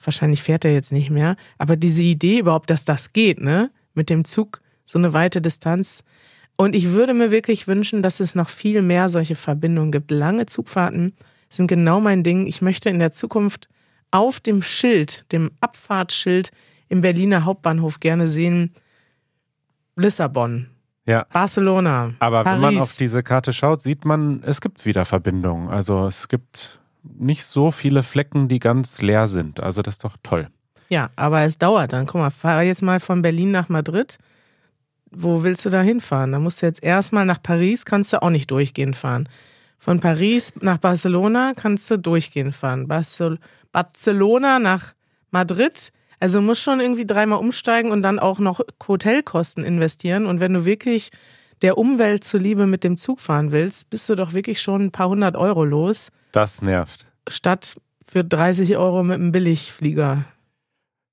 Wahrscheinlich 0.00 0.44
fährt 0.44 0.64
er 0.64 0.72
jetzt 0.72 0.92
nicht 0.92 1.10
mehr. 1.10 1.34
Aber 1.58 1.74
diese 1.74 2.04
Idee 2.04 2.38
überhaupt, 2.38 2.70
dass 2.70 2.84
das 2.84 3.12
geht, 3.12 3.40
ne? 3.40 3.72
Mit 3.94 4.08
dem 4.08 4.24
Zug 4.24 4.60
so 4.84 5.00
eine 5.00 5.12
weite 5.12 5.42
Distanz. 5.42 6.04
Und 6.54 6.76
ich 6.76 6.92
würde 6.92 7.12
mir 7.12 7.32
wirklich 7.32 7.66
wünschen, 7.66 8.02
dass 8.04 8.20
es 8.20 8.36
noch 8.36 8.50
viel 8.50 8.82
mehr 8.82 9.08
solche 9.08 9.34
Verbindungen 9.34 9.90
gibt. 9.90 10.12
Lange 10.12 10.46
Zugfahrten 10.46 11.12
sind 11.50 11.66
genau 11.66 12.00
mein 12.00 12.22
Ding. 12.22 12.46
Ich 12.46 12.62
möchte 12.62 12.88
in 12.88 13.00
der 13.00 13.10
Zukunft 13.10 13.68
auf 14.10 14.40
dem 14.40 14.62
Schild, 14.62 15.30
dem 15.32 15.50
Abfahrtsschild 15.60 16.50
im 16.88 17.00
Berliner 17.00 17.44
Hauptbahnhof 17.44 18.00
gerne 18.00 18.28
sehen. 18.28 18.74
Lissabon. 19.96 20.68
Ja. 21.06 21.26
Barcelona. 21.32 22.14
Aber 22.18 22.44
Paris. 22.44 22.62
wenn 22.62 22.74
man 22.74 22.82
auf 22.82 22.96
diese 22.96 23.22
Karte 23.22 23.52
schaut, 23.52 23.80
sieht 23.80 24.04
man, 24.04 24.42
es 24.44 24.60
gibt 24.60 24.84
wieder 24.84 25.04
Verbindungen. 25.04 25.70
Also 25.70 26.06
es 26.06 26.28
gibt 26.28 26.80
nicht 27.02 27.44
so 27.44 27.70
viele 27.70 28.02
Flecken, 28.02 28.48
die 28.48 28.58
ganz 28.58 29.00
leer 29.00 29.26
sind. 29.26 29.60
Also 29.60 29.82
das 29.82 29.94
ist 29.94 30.04
doch 30.04 30.16
toll. 30.22 30.48
Ja, 30.90 31.10
aber 31.16 31.42
es 31.42 31.58
dauert 31.58 31.92
dann. 31.92 32.06
Guck 32.06 32.20
mal, 32.20 32.30
fahr 32.30 32.62
jetzt 32.62 32.82
mal 32.82 33.00
von 33.00 33.22
Berlin 33.22 33.50
nach 33.50 33.68
Madrid. 33.68 34.18
Wo 35.10 35.42
willst 35.42 35.64
du 35.64 35.70
da 35.70 35.80
hinfahren? 35.80 36.32
Da 36.32 36.38
musst 36.38 36.60
du 36.60 36.66
jetzt 36.66 36.82
erstmal 36.82 37.24
nach 37.24 37.42
Paris, 37.42 37.84
kannst 37.84 38.12
du 38.12 38.22
auch 38.22 38.30
nicht 38.30 38.50
durchgehend 38.50 38.96
fahren. 38.96 39.28
Von 39.78 40.00
Paris 40.00 40.52
nach 40.60 40.78
Barcelona 40.78 41.52
kannst 41.54 41.90
du 41.90 41.98
durchgehend 41.98 42.54
fahren. 42.54 42.88
Barcel 42.88 43.38
Barcelona 43.72 44.58
nach 44.58 44.94
Madrid 45.30 45.92
also 46.20 46.40
musst 46.40 46.62
schon 46.62 46.80
irgendwie 46.80 47.06
dreimal 47.06 47.38
umsteigen 47.38 47.90
und 47.90 48.02
dann 48.02 48.18
auch 48.18 48.38
noch 48.38 48.60
Hotelkosten 48.86 49.64
investieren. 49.64 50.26
Und 50.26 50.40
wenn 50.40 50.52
du 50.52 50.64
wirklich 50.64 51.10
der 51.62 51.78
Umwelt 51.78 52.24
zuliebe 52.24 52.66
mit 52.66 52.84
dem 52.84 52.96
Zug 52.96 53.20
fahren 53.20 53.50
willst, 53.50 53.90
bist 53.90 54.08
du 54.08 54.14
doch 54.14 54.32
wirklich 54.32 54.60
schon 54.60 54.86
ein 54.86 54.90
paar 54.90 55.08
hundert 55.08 55.36
Euro 55.36 55.64
los. 55.64 56.10
Das 56.32 56.62
nervt. 56.62 57.10
Statt 57.28 57.76
für 58.06 58.24
30 58.24 58.76
Euro 58.76 59.02
mit 59.02 59.16
einem 59.16 59.32
Billigflieger. 59.32 60.24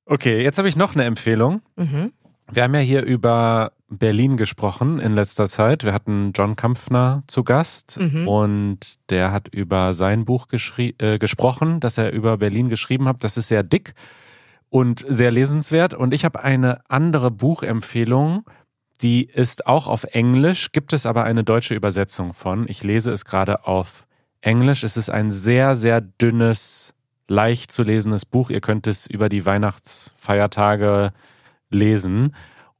Okay, 0.05 0.43
jetzt 0.43 0.57
habe 0.57 0.69
ich 0.69 0.75
noch 0.75 0.95
eine 0.95 1.05
Empfehlung. 1.05 1.61
Mhm. 1.75 2.13
Wir 2.51 2.63
haben 2.63 2.75
ja 2.75 2.79
hier 2.79 3.03
über 3.03 3.73
Berlin 3.87 4.35
gesprochen 4.37 4.99
in 4.99 5.13
letzter 5.13 5.47
Zeit. 5.47 5.83
Wir 5.83 5.93
hatten 5.93 6.31
John 6.33 6.55
Kampfner 6.55 7.23
zu 7.27 7.43
Gast 7.43 7.99
mhm. 7.99 8.27
und 8.27 9.09
der 9.09 9.31
hat 9.31 9.47
über 9.47 9.93
sein 9.93 10.25
Buch 10.25 10.47
äh, 10.51 11.19
gesprochen, 11.19 11.79
das 11.79 11.97
er 11.97 12.11
über 12.11 12.37
Berlin 12.37 12.69
geschrieben 12.69 13.07
hat. 13.07 13.23
Das 13.23 13.37
ist 13.37 13.47
sehr 13.47 13.63
dick 13.63 13.93
und 14.69 15.05
sehr 15.07 15.31
lesenswert. 15.31 15.93
Und 15.93 16.13
ich 16.13 16.25
habe 16.25 16.43
eine 16.43 16.89
andere 16.89 17.29
Buchempfehlung, 17.31 18.45
die 19.01 19.25
ist 19.25 19.67
auch 19.67 19.87
auf 19.87 20.03
Englisch, 20.05 20.71
gibt 20.71 20.93
es 20.93 21.05
aber 21.05 21.23
eine 21.23 21.43
deutsche 21.43 21.75
Übersetzung 21.75 22.33
von. 22.33 22.67
Ich 22.67 22.83
lese 22.83 23.11
es 23.11 23.25
gerade 23.25 23.67
auf 23.67 24.07
Englisch. 24.41 24.83
Es 24.83 24.97
ist 24.97 25.09
ein 25.09 25.31
sehr, 25.31 25.75
sehr 25.75 26.01
dünnes 26.01 26.93
leicht 27.27 27.71
zu 27.71 27.83
lesendes 27.83 28.25
Buch. 28.25 28.49
Ihr 28.49 28.61
könnt 28.61 28.87
es 28.87 29.05
über 29.07 29.29
die 29.29 29.45
Weihnachtsfeiertage 29.45 31.11
lesen. 31.69 32.35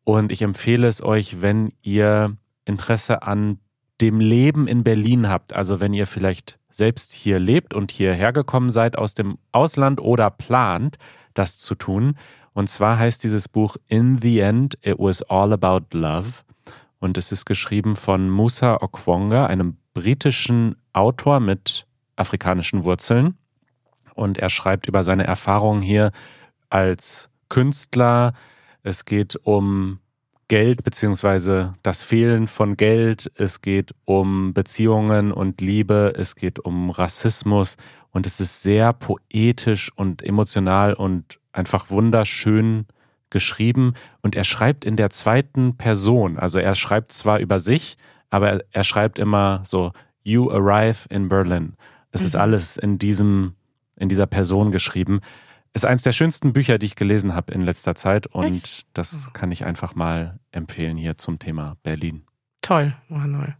Und 0.05 0.31
ich 0.31 0.41
empfehle 0.41 0.87
es 0.87 1.03
euch, 1.03 1.41
wenn 1.41 1.73
ihr 1.81 2.37
Interesse 2.63 3.23
an 3.23 3.59
dem 4.01 4.19
Leben 4.19 4.67
in 4.67 4.83
Berlin 4.83 5.27
habt. 5.29 5.53
Also 5.53 5.79
wenn 5.79 5.93
ihr 5.93 6.07
vielleicht 6.07 6.59
selbst 6.69 7.13
hier 7.13 7.39
lebt 7.39 7.73
und 7.73 7.91
hierher 7.91 8.31
gekommen 8.31 8.69
seid 8.69 8.97
aus 8.97 9.13
dem 9.13 9.37
Ausland 9.51 9.99
oder 9.99 10.29
plant, 10.29 10.97
das 11.33 11.57
zu 11.57 11.75
tun. 11.75 12.17
Und 12.53 12.69
zwar 12.69 12.99
heißt 12.99 13.23
dieses 13.23 13.47
Buch 13.47 13.77
In 13.87 14.21
the 14.21 14.39
End, 14.39 14.77
It 14.81 14.97
Was 14.99 15.23
All 15.23 15.53
About 15.53 15.97
Love. 15.97 16.29
Und 16.99 17.17
es 17.17 17.31
ist 17.31 17.45
geschrieben 17.45 17.95
von 17.95 18.29
Musa 18.29 18.77
Okwonga, 18.81 19.45
einem 19.45 19.77
britischen 19.93 20.75
Autor 20.93 21.39
mit 21.39 21.85
afrikanischen 22.15 22.83
Wurzeln. 22.83 23.37
Und 24.13 24.37
er 24.37 24.49
schreibt 24.49 24.87
über 24.87 25.03
seine 25.03 25.25
Erfahrungen 25.25 25.81
hier 25.81 26.11
als 26.69 27.29
Künstler. 27.49 28.33
Es 28.85 29.03
geht 29.03 29.39
um 29.41 29.97
Geld 30.47 30.83
beziehungsweise 30.83 31.73
das 31.81 32.03
Fehlen 32.03 32.47
von 32.47 32.77
Geld. 32.77 33.31
Es 33.33 33.61
geht 33.61 33.95
um 34.05 34.53
Beziehungen 34.53 35.31
und 35.31 35.59
Liebe. 35.59 36.13
Es 36.15 36.35
geht 36.35 36.59
um 36.59 36.91
Rassismus. 36.91 37.77
Und 38.11 38.27
es 38.27 38.39
ist 38.39 38.61
sehr 38.61 38.93
poetisch 38.93 39.91
und 39.95 40.21
emotional 40.21 40.93
und 40.93 41.39
einfach 41.51 41.89
wunderschön 41.89 42.85
geschrieben. 43.31 43.95
Und 44.21 44.35
er 44.35 44.43
schreibt 44.43 44.85
in 44.85 44.97
der 44.97 45.09
zweiten 45.09 45.77
Person. 45.77 46.37
Also 46.37 46.59
er 46.59 46.75
schreibt 46.75 47.11
zwar 47.11 47.39
über 47.39 47.59
sich, 47.59 47.97
aber 48.29 48.59
er, 48.69 48.83
schreibt 48.83 49.17
immer 49.17 49.63
so, 49.65 49.93
You 50.21 50.51
arrive 50.51 51.07
in 51.09 51.27
Berlin. 51.27 51.73
Es 52.11 52.21
mhm. 52.21 52.27
ist 52.27 52.35
alles 52.35 52.77
in 52.77 52.99
diesem, 52.99 53.55
in 53.95 54.09
dieser 54.09 54.27
Person 54.27 54.69
geschrieben. 54.69 55.21
Ist 55.75 55.85
eins 55.85 56.03
der 56.03 56.13
schönsten 56.13 56.53
Bücher, 56.53 56.77
die 56.77 56.85
ich 56.85 56.95
gelesen 56.95 57.35
habe 57.35 57.51
in 57.51 57.59
letzter 57.59 57.95
Zeit 57.95 58.27
und 58.27 58.45
Echt? 58.45 58.87
das 58.93 59.33
kann 59.33 59.51
ich 59.51 59.65
einfach 59.65 59.93
mal 59.93 60.39
empfehlen 60.51 60.95
hier 60.95 61.17
zum 61.17 61.37
Thema 61.37 61.75
Berlin. 61.83 62.23
Toll, 62.61 62.95
Manuel. 63.09 63.57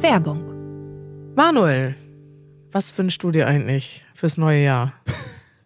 Werbung. 0.00 1.34
Manuel, 1.34 1.96
was 2.70 2.96
wünschst 2.96 3.24
du 3.24 3.32
dir 3.32 3.48
eigentlich 3.48 4.04
fürs 4.14 4.38
neue 4.38 4.62
Jahr? 4.62 4.92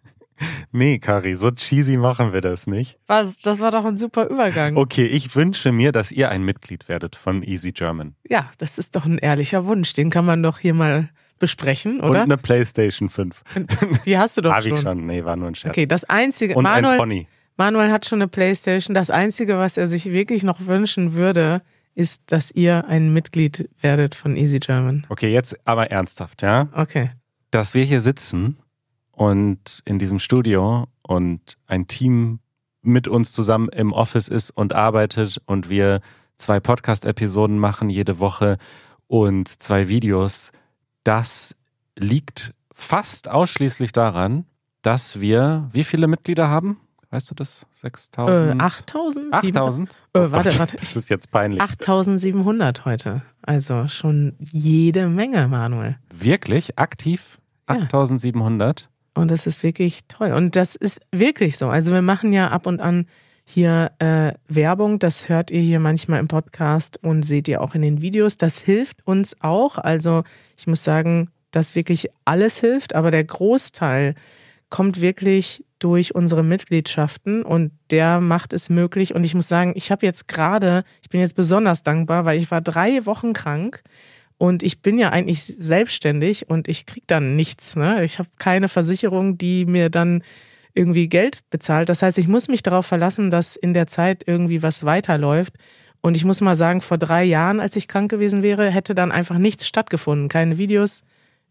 nee, 0.71 0.97
Kari, 0.97 1.35
so 1.35 1.51
cheesy 1.51 1.97
machen 1.97 2.33
wir 2.33 2.41
das 2.41 2.65
nicht. 2.65 2.97
Was? 3.05 3.37
Das 3.37 3.59
war 3.59 3.69
doch 3.69 3.85
ein 3.85 3.99
super 3.99 4.27
Übergang. 4.29 4.77
Okay, 4.77 5.05
ich 5.05 5.35
wünsche 5.35 5.71
mir, 5.71 5.91
dass 5.91 6.11
ihr 6.11 6.29
ein 6.29 6.41
Mitglied 6.41 6.89
werdet 6.89 7.15
von 7.15 7.43
Easy 7.43 7.71
German. 7.71 8.15
Ja, 8.27 8.49
das 8.57 8.79
ist 8.79 8.95
doch 8.95 9.05
ein 9.05 9.19
ehrlicher 9.19 9.67
Wunsch. 9.67 9.93
Den 9.93 10.09
kann 10.09 10.25
man 10.25 10.41
doch 10.41 10.57
hier 10.57 10.73
mal 10.73 11.11
besprechen, 11.39 11.99
oder? 11.99 12.09
Und 12.09 12.17
eine 12.17 12.37
Playstation 12.37 13.09
5. 13.09 13.43
Die 14.05 14.17
hast 14.17 14.37
du 14.37 14.41
doch 14.41 14.51
Hab 14.53 14.63
schon. 14.63 14.73
ich 14.73 14.79
schon. 14.79 15.05
Nee, 15.05 15.23
war 15.23 15.35
nur 15.35 15.47
ein 15.47 15.55
Scherz. 15.55 15.73
Okay, 15.73 15.85
das 15.85 16.03
Einzige. 16.05 16.55
Und 16.55 16.63
Manuel, 16.63 16.93
ein 16.93 16.97
Pony. 16.97 17.27
Manuel 17.57 17.91
hat 17.91 18.05
schon 18.05 18.21
eine 18.21 18.27
Playstation. 18.27 18.93
Das 18.93 19.09
Einzige, 19.09 19.57
was 19.57 19.77
er 19.77 19.87
sich 19.87 20.11
wirklich 20.11 20.43
noch 20.43 20.65
wünschen 20.65 21.13
würde, 21.13 21.61
ist, 21.95 22.23
dass 22.27 22.51
ihr 22.51 22.85
ein 22.87 23.13
Mitglied 23.13 23.69
werdet 23.81 24.15
von 24.15 24.35
Easy 24.35 24.59
German. 24.59 25.05
Okay, 25.09 25.31
jetzt 25.31 25.55
aber 25.65 25.91
ernsthaft, 25.91 26.41
ja? 26.41 26.69
Okay. 26.73 27.11
Dass 27.51 27.73
wir 27.73 27.83
hier 27.83 28.01
sitzen 28.01 28.57
und 29.11 29.81
in 29.85 29.99
diesem 29.99 30.17
Studio 30.17 30.87
und 31.03 31.57
ein 31.67 31.87
Team 31.87 32.39
mit 32.81 33.07
uns 33.07 33.31
zusammen 33.31 33.69
im 33.69 33.93
Office 33.93 34.27
ist 34.27 34.49
und 34.49 34.73
arbeitet 34.73 35.41
und 35.45 35.69
wir 35.69 36.01
zwei 36.37 36.59
Podcast-Episoden 36.59 37.57
machen 37.59 37.89
jede 37.89 38.19
Woche 38.19 38.57
und 39.07 39.47
zwei 39.47 39.87
Videos, 39.87 40.51
das 41.03 41.55
liegt 41.95 42.53
fast 42.73 43.29
ausschließlich 43.29 43.91
daran, 43.91 44.45
dass 44.81 45.19
wir 45.19 45.69
wie 45.71 45.83
viele 45.83 46.07
Mitglieder 46.07 46.49
haben? 46.49 46.79
Weißt 47.09 47.29
du 47.29 47.35
das? 47.35 47.67
6000? 47.73 48.59
Äh, 48.59 48.63
8000? 48.63 49.33
8000? 49.33 49.91
Äh, 50.13 50.19
warte, 50.19 50.27
Oh 50.35 50.41
Gott, 50.43 50.59
warte. 50.59 50.75
Das 50.77 50.95
ist 50.95 51.09
jetzt 51.09 51.29
peinlich. 51.31 51.61
8700 51.61 52.85
heute. 52.85 53.21
Also 53.43 53.87
schon 53.87 54.33
jede 54.39 55.07
Menge, 55.07 55.47
Manuel. 55.47 55.97
Wirklich? 56.11 56.79
Aktiv? 56.79 57.39
Ja. 57.69 57.75
8700? 57.75 58.89
Und 59.13 59.29
das 59.29 59.45
ist 59.45 59.61
wirklich 59.61 60.07
toll. 60.07 60.31
Und 60.31 60.55
das 60.55 60.75
ist 60.75 61.01
wirklich 61.11 61.57
so. 61.59 61.69
Also 61.69 61.91
wir 61.91 62.01
machen 62.01 62.33
ja 62.33 62.49
ab 62.49 62.65
und 62.65 62.81
an 62.81 63.05
hier 63.43 63.91
äh, 63.99 64.33
Werbung. 64.47 64.99
Das 64.99 65.29
hört 65.29 65.51
ihr 65.51 65.61
hier 65.61 65.79
manchmal 65.79 66.19
im 66.19 66.27
Podcast 66.27 66.97
und 67.03 67.23
seht 67.23 67.47
ihr 67.47 67.61
auch 67.61 67.75
in 67.75 67.81
den 67.81 68.01
Videos. 68.01 68.37
Das 68.37 68.59
hilft 68.59 69.05
uns 69.05 69.35
auch. 69.41 69.77
Also 69.77 70.23
ich 70.57 70.67
muss 70.67 70.83
sagen, 70.83 71.29
dass 71.51 71.75
wirklich 71.75 72.09
alles 72.25 72.59
hilft, 72.59 72.95
aber 72.95 73.11
der 73.11 73.23
Großteil 73.23 74.15
kommt 74.69 75.01
wirklich 75.01 75.63
durch 75.77 76.15
unsere 76.15 76.43
Mitgliedschaften 76.43 77.43
und 77.43 77.71
der 77.91 78.21
macht 78.21 78.53
es 78.53 78.69
möglich. 78.69 79.13
Und 79.13 79.23
ich 79.23 79.35
muss 79.35 79.47
sagen, 79.47 79.73
ich 79.75 79.91
habe 79.91 80.05
jetzt 80.05 80.27
gerade, 80.27 80.83
ich 81.01 81.09
bin 81.09 81.19
jetzt 81.19 81.35
besonders 81.35 81.83
dankbar, 81.83 82.25
weil 82.25 82.41
ich 82.41 82.49
war 82.49 82.61
drei 82.61 83.05
Wochen 83.05 83.33
krank 83.33 83.83
und 84.37 84.63
ich 84.63 84.81
bin 84.81 84.97
ja 84.97 85.09
eigentlich 85.09 85.43
selbstständig 85.43 86.49
und 86.49 86.67
ich 86.67 86.85
kriege 86.85 87.05
dann 87.07 87.35
nichts. 87.35 87.75
Ne? 87.75 88.03
Ich 88.03 88.17
habe 88.17 88.29
keine 88.39 88.67
Versicherung, 88.67 89.37
die 89.37 89.65
mir 89.65 89.89
dann 89.89 90.23
irgendwie 90.73 91.07
Geld 91.07 91.41
bezahlt. 91.49 91.89
Das 91.89 92.01
heißt, 92.01 92.17
ich 92.17 92.27
muss 92.27 92.47
mich 92.47 92.63
darauf 92.63 92.85
verlassen, 92.85 93.29
dass 93.29 93.55
in 93.55 93.73
der 93.73 93.87
Zeit 93.87 94.23
irgendwie 94.25 94.63
was 94.63 94.83
weiterläuft. 94.83 95.53
Und 96.01 96.17
ich 96.17 96.25
muss 96.25 96.41
mal 96.41 96.55
sagen, 96.55 96.81
vor 96.81 96.97
drei 96.97 97.23
Jahren, 97.23 97.59
als 97.59 97.75
ich 97.75 97.87
krank 97.87 98.11
gewesen 98.11 98.43
wäre, 98.43 98.69
hätte 98.69 98.95
dann 98.95 99.11
einfach 99.11 99.37
nichts 99.37 99.67
stattgefunden. 99.67 100.27
Keine 100.27 100.57
Videos, 100.57 101.01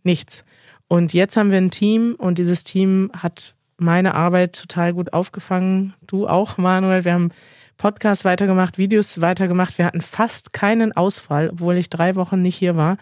nichts. 0.02 0.44
Und 0.88 1.14
jetzt 1.14 1.36
haben 1.36 1.50
wir 1.50 1.58
ein 1.58 1.70
Team 1.70 2.16
und 2.18 2.38
dieses 2.38 2.64
Team 2.64 3.10
hat 3.16 3.54
meine 3.78 4.14
Arbeit 4.14 4.54
total 4.54 4.92
gut 4.92 5.12
aufgefangen. 5.12 5.94
Du 6.06 6.26
auch, 6.28 6.58
Manuel. 6.58 7.04
Wir 7.04 7.14
haben 7.14 7.30
Podcasts 7.78 8.24
weitergemacht, 8.24 8.78
Videos 8.78 9.20
weitergemacht. 9.20 9.78
Wir 9.78 9.86
hatten 9.86 10.02
fast 10.02 10.52
keinen 10.52 10.92
Ausfall, 10.92 11.50
obwohl 11.50 11.76
ich 11.76 11.88
drei 11.88 12.14
Wochen 12.14 12.42
nicht 12.42 12.56
hier 12.56 12.76
war. 12.76 12.98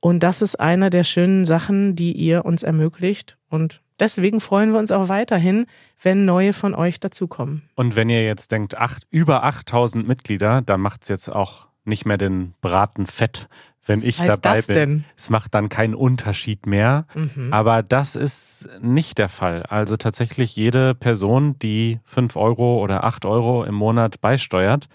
Und 0.00 0.22
das 0.22 0.42
ist 0.42 0.58
eine 0.58 0.90
der 0.90 1.04
schönen 1.04 1.44
Sachen, 1.44 1.94
die 1.94 2.12
ihr 2.12 2.44
uns 2.44 2.62
ermöglicht. 2.62 3.36
Und 3.48 3.82
deswegen 4.00 4.40
freuen 4.40 4.72
wir 4.72 4.78
uns 4.78 4.92
auch 4.92 5.08
weiterhin, 5.08 5.66
wenn 6.02 6.24
neue 6.24 6.52
von 6.52 6.74
euch 6.74 7.00
dazukommen. 7.00 7.62
Und 7.74 7.96
wenn 7.96 8.10
ihr 8.10 8.24
jetzt 8.24 8.52
denkt, 8.52 8.76
acht, 8.76 9.06
über 9.10 9.44
8000 9.44 10.06
Mitglieder, 10.06 10.62
da 10.62 10.76
macht 10.78 11.02
es 11.02 11.08
jetzt 11.08 11.28
auch 11.28 11.68
nicht 11.84 12.04
mehr 12.04 12.18
den 12.18 12.54
Braten 12.60 13.06
fett, 13.06 13.48
wenn 13.86 13.98
Was 13.98 14.04
ich 14.04 14.20
heißt 14.20 14.44
dabei 14.44 14.56
das 14.56 14.66
bin. 14.66 14.74
denn? 14.74 15.04
Es 15.16 15.30
macht 15.30 15.54
dann 15.54 15.68
keinen 15.68 15.94
Unterschied 15.94 16.66
mehr. 16.66 17.06
Mhm. 17.14 17.52
Aber 17.52 17.82
das 17.82 18.16
ist 18.16 18.68
nicht 18.80 19.18
der 19.18 19.28
Fall. 19.28 19.62
Also 19.62 19.96
tatsächlich 19.96 20.56
jede 20.56 20.94
Person, 20.94 21.58
die 21.60 22.00
5 22.04 22.36
Euro 22.36 22.82
oder 22.82 23.04
8 23.04 23.24
Euro 23.24 23.64
im 23.64 23.74
Monat 23.74 24.20
beisteuert, 24.20 24.88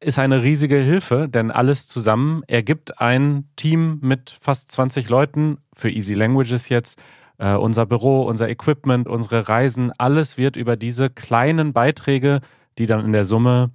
ist 0.00 0.18
eine 0.18 0.42
riesige 0.42 0.76
Hilfe, 0.76 1.28
denn 1.28 1.50
alles 1.50 1.86
zusammen 1.86 2.42
ergibt 2.46 3.00
ein 3.00 3.48
Team 3.56 3.98
mit 4.00 4.36
fast 4.40 4.70
20 4.70 5.08
Leuten 5.08 5.58
für 5.74 5.90
Easy 5.90 6.14
Languages 6.14 6.68
jetzt. 6.68 7.00
Äh, 7.38 7.54
unser 7.54 7.86
Büro, 7.86 8.22
unser 8.22 8.48
Equipment, 8.48 9.08
unsere 9.08 9.48
Reisen, 9.48 9.92
alles 9.96 10.36
wird 10.36 10.56
über 10.56 10.76
diese 10.76 11.08
kleinen 11.08 11.72
Beiträge, 11.72 12.40
die 12.78 12.86
dann 12.86 13.04
in 13.04 13.12
der 13.12 13.24
Summe 13.24 13.70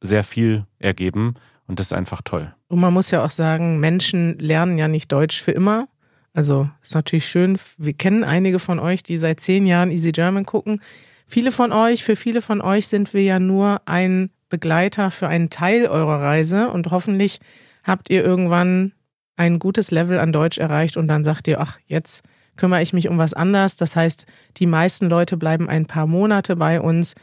sehr 0.00 0.24
viel 0.24 0.66
ergeben. 0.78 1.34
Und 1.66 1.78
das 1.78 1.86
ist 1.86 1.92
einfach 1.92 2.22
toll. 2.22 2.54
Und 2.68 2.80
man 2.80 2.92
muss 2.92 3.10
ja 3.10 3.24
auch 3.24 3.30
sagen, 3.30 3.80
Menschen 3.80 4.38
lernen 4.38 4.78
ja 4.78 4.88
nicht 4.88 5.12
Deutsch 5.12 5.40
für 5.40 5.52
immer. 5.52 5.88
Also 6.32 6.68
ist 6.82 6.94
natürlich 6.94 7.26
schön. 7.26 7.58
Wir 7.78 7.92
kennen 7.92 8.24
einige 8.24 8.58
von 8.58 8.80
euch, 8.80 9.02
die 9.02 9.16
seit 9.16 9.40
zehn 9.40 9.66
Jahren 9.66 9.90
Easy 9.90 10.12
German 10.12 10.44
gucken. 10.44 10.80
Viele 11.26 11.52
von 11.52 11.72
euch, 11.72 12.04
für 12.04 12.16
viele 12.16 12.42
von 12.42 12.60
euch 12.60 12.88
sind 12.88 13.14
wir 13.14 13.22
ja 13.22 13.38
nur 13.38 13.80
ein 13.86 14.30
Begleiter 14.48 15.10
für 15.10 15.28
einen 15.28 15.48
Teil 15.50 15.86
eurer 15.86 16.20
Reise 16.20 16.68
und 16.68 16.90
hoffentlich 16.90 17.40
habt 17.82 18.10
ihr 18.10 18.24
irgendwann 18.24 18.92
ein 19.36 19.58
gutes 19.58 19.90
Level 19.90 20.18
an 20.18 20.32
Deutsch 20.32 20.58
erreicht 20.58 20.96
und 20.96 21.08
dann 21.08 21.24
sagt 21.24 21.48
ihr, 21.48 21.60
ach, 21.60 21.78
jetzt 21.86 22.22
kümmere 22.56 22.82
ich 22.82 22.92
mich 22.92 23.08
um 23.08 23.18
was 23.18 23.34
anderes. 23.34 23.76
Das 23.76 23.96
heißt, 23.96 24.26
die 24.56 24.66
meisten 24.66 25.08
Leute 25.08 25.36
bleiben 25.36 25.68
ein 25.68 25.86
paar 25.86 26.06
Monate 26.06 26.56
bei 26.56 26.80
uns 26.80 27.14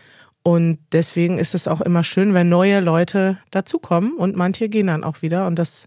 und 0.44 0.80
deswegen 0.92 1.38
ist 1.38 1.54
es 1.54 1.68
auch 1.68 1.82
immer 1.82 2.04
schön, 2.04 2.34
wenn 2.34 2.50
neue 2.50 2.80
Leute 2.80 3.38
dazukommen 3.52 4.18
und 4.18 4.36
manche 4.36 4.70
gehen 4.70 4.88
dann 4.88 5.04
auch 5.04 5.22
wieder 5.22 5.48
und 5.48 5.58
das 5.58 5.86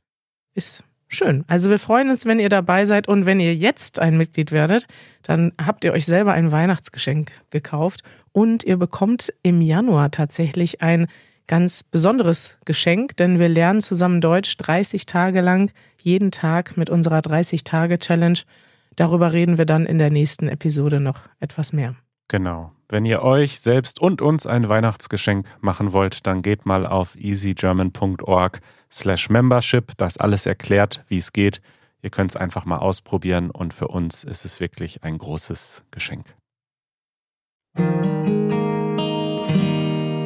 ist 0.55 0.85
schön. 1.09 1.45
Also 1.49 1.71
wir 1.71 1.79
freuen 1.79 2.11
uns, 2.11 2.27
wenn 2.27 2.41
ihr 2.41 2.49
dabei 2.49 2.85
seid 2.85 3.09
und 3.09 3.27
wenn 3.27 3.41
ihr 3.41 3.55
jetzt 3.55 3.99
ein 3.99 4.17
Mitglied 4.17 4.53
werdet, 4.53 4.87
dann 5.23 5.53
habt 5.65 5.85
ihr 5.85 5.93
euch 5.93 6.07
selber 6.07 6.33
ein 6.33 6.53
Weihnachtsgeschenk 6.53 7.33
gekauft 7.51 8.03
und 8.33 8.65
ihr 8.65 8.77
bekommt 8.77 9.33
im 9.43 9.61
Januar 9.61 10.11
tatsächlich 10.11 10.83
ein 10.83 11.09
ganz 11.47 11.83
besonderes 11.83 12.59
Geschenk, 12.65 13.17
denn 13.17 13.39
wir 13.39 13.49
lernen 13.49 13.81
zusammen 13.81 14.21
Deutsch 14.21 14.57
30 14.57 15.07
Tage 15.07 15.41
lang, 15.41 15.71
jeden 16.01 16.31
Tag 16.31 16.77
mit 16.77 16.91
unserer 16.91 17.19
30-Tage-Challenge. 17.19 18.41
Darüber 18.97 19.33
reden 19.33 19.59
wir 19.59 19.67
dann 19.67 19.87
in 19.87 19.99
der 19.99 20.11
nächsten 20.11 20.49
Episode 20.49 21.01
noch 21.01 21.21
etwas 21.41 21.73
mehr. 21.73 21.97
Genau. 22.29 22.73
Wenn 22.89 23.05
ihr 23.05 23.23
euch 23.23 23.61
selbst 23.61 24.01
und 24.01 24.23
uns 24.23 24.47
ein 24.47 24.69
Weihnachtsgeschenk 24.69 25.47
machen 25.61 25.93
wollt, 25.93 26.27
dann 26.27 26.43
geht 26.43 26.65
mal 26.65 26.87
auf 26.87 27.17
easygerman.org 27.17 28.61
slash 28.91 29.31
membership. 29.31 29.93
Da 29.97 30.07
ist 30.07 30.21
alles 30.21 30.47
erklärt, 30.47 31.05
wie 31.09 31.19
es 31.19 31.33
geht. 31.33 31.61
Ihr 32.03 32.11
könnt 32.11 32.31
es 32.31 32.37
einfach 32.37 32.67
mal 32.67 32.79
ausprobieren 32.79 33.51
und 33.51 33.75
für 33.75 33.89
uns 33.89 34.25
ist 34.25 34.45
es 34.45 34.61
wirklich 34.61 35.03
ein 35.03 35.19
großes 35.19 35.85
Geschenk. 35.91 36.27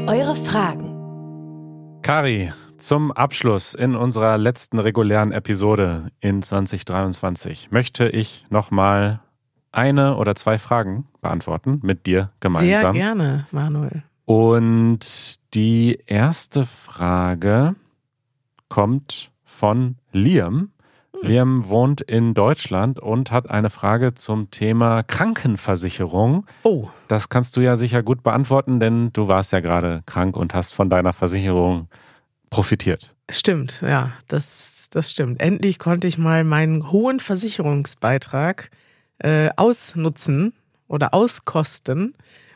Eure 0.06 0.34
Fragen. 0.36 2.00
Kari, 2.02 2.52
zum 2.78 3.12
Abschluss 3.12 3.74
in 3.74 3.94
unserer 3.94 4.38
letzten 4.38 4.78
regulären 4.78 5.32
Episode 5.32 6.10
in 6.20 6.42
2023 6.42 7.70
möchte 7.70 8.08
ich 8.08 8.46
nochmal 8.50 9.20
eine 9.72 10.16
oder 10.16 10.34
zwei 10.34 10.58
Fragen 10.58 11.06
beantworten 11.20 11.80
mit 11.82 12.06
dir 12.06 12.30
gemeinsam. 12.40 12.92
Sehr 12.92 12.92
gerne, 12.92 13.46
Manuel. 13.50 14.02
Und 14.24 15.54
die 15.54 15.98
erste 16.06 16.66
Frage 16.66 17.74
kommt 18.68 19.30
von 19.44 19.96
Liam. 20.12 20.70
Hm. 21.14 21.28
Liam 21.28 21.68
wohnt 21.68 22.00
in 22.00 22.34
Deutschland 22.34 23.00
und 23.00 23.30
hat 23.30 23.48
eine 23.48 23.70
Frage 23.70 24.14
zum 24.14 24.50
Thema 24.50 25.02
Krankenversicherung. 25.02 26.46
Oh. 26.62 26.88
Das 27.08 27.28
kannst 27.28 27.56
du 27.56 27.60
ja 27.60 27.76
sicher 27.76 28.02
gut 28.02 28.22
beantworten, 28.22 28.80
denn 28.80 29.12
du 29.12 29.28
warst 29.28 29.52
ja 29.52 29.60
gerade 29.60 30.02
krank 30.06 30.36
und 30.36 30.54
hast 30.54 30.74
von 30.74 30.90
deiner 30.90 31.12
Versicherung 31.12 31.88
profitiert. 32.50 33.14
Stimmt, 33.30 33.82
ja, 33.82 34.12
das, 34.26 34.88
das 34.90 35.10
stimmt. 35.10 35.40
Endlich 35.40 35.78
konnte 35.78 36.08
ich 36.08 36.18
mal 36.18 36.44
meinen 36.44 36.90
hohen 36.90 37.20
Versicherungsbeitrag 37.20 38.70
äh, 39.18 39.50
ausnutzen 39.56 40.54
oder 40.86 41.12
auskosten 41.12 42.14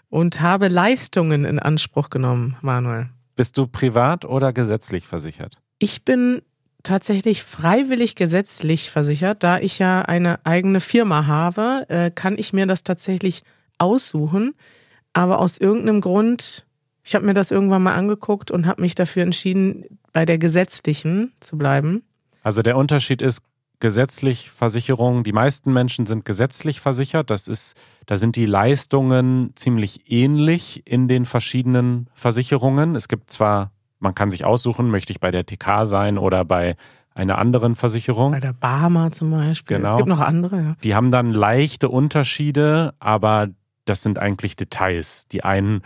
und 0.08 0.40
habe 0.40 0.68
Leistungen 0.68 1.44
in 1.44 1.58
Anspruch 1.58 2.10
genommen, 2.10 2.56
Manuel. 2.62 3.10
Bist 3.36 3.58
du 3.58 3.66
privat 3.66 4.24
oder 4.24 4.52
gesetzlich 4.52 5.06
versichert? 5.06 5.60
Ich 5.78 6.04
bin 6.04 6.42
tatsächlich 6.82 7.42
freiwillig 7.42 8.14
gesetzlich 8.14 8.90
versichert. 8.90 9.42
Da 9.42 9.58
ich 9.58 9.78
ja 9.78 10.02
eine 10.02 10.44
eigene 10.44 10.80
Firma 10.80 11.26
habe, 11.26 11.86
äh, 11.88 12.10
kann 12.10 12.36
ich 12.38 12.52
mir 12.52 12.66
das 12.66 12.84
tatsächlich 12.84 13.42
aussuchen. 13.78 14.54
Aber 15.12 15.38
aus 15.38 15.58
irgendeinem 15.58 16.00
Grund, 16.00 16.64
ich 17.02 17.14
habe 17.14 17.26
mir 17.26 17.34
das 17.34 17.50
irgendwann 17.50 17.82
mal 17.82 17.94
angeguckt 17.94 18.50
und 18.50 18.66
habe 18.66 18.82
mich 18.82 18.94
dafür 18.94 19.22
entschieden, 19.22 19.84
bei 20.12 20.24
der 20.24 20.38
gesetzlichen 20.38 21.32
zu 21.40 21.58
bleiben. 21.58 22.02
Also 22.42 22.62
der 22.62 22.76
Unterschied 22.76 23.22
ist, 23.22 23.42
gesetzlich 23.80 24.50
Versicherungen, 24.50 25.24
die 25.24 25.32
meisten 25.32 25.72
Menschen 25.72 26.06
sind 26.06 26.24
gesetzlich 26.24 26.80
versichert. 26.80 27.30
Das 27.30 27.48
ist, 27.48 27.74
da 28.06 28.16
sind 28.16 28.36
die 28.36 28.46
Leistungen 28.46 29.50
ziemlich 29.56 30.10
ähnlich 30.10 30.82
in 30.86 31.08
den 31.08 31.24
verschiedenen 31.24 32.08
Versicherungen. 32.14 32.94
Es 32.94 33.08
gibt 33.08 33.32
zwar 33.32 33.72
man 34.02 34.14
kann 34.16 34.30
sich 34.30 34.44
aussuchen, 34.44 34.90
möchte 34.90 35.12
ich 35.12 35.20
bei 35.20 35.30
der 35.30 35.46
TK 35.46 35.86
sein 35.86 36.18
oder 36.18 36.44
bei 36.44 36.76
einer 37.14 37.38
anderen 37.38 37.76
Versicherung. 37.76 38.32
Bei 38.32 38.40
der 38.40 38.52
Barmer 38.52 39.12
zum 39.12 39.30
Beispiel. 39.30 39.76
Genau. 39.76 39.90
Es 39.90 39.96
gibt 39.96 40.08
noch 40.08 40.20
andere. 40.20 40.56
Ja. 40.56 40.76
Die 40.82 40.94
haben 40.94 41.12
dann 41.12 41.30
leichte 41.30 41.88
Unterschiede, 41.88 42.94
aber 42.98 43.48
das 43.84 44.02
sind 44.02 44.18
eigentlich 44.18 44.56
Details. 44.56 45.28
Die 45.28 45.44
einen 45.44 45.82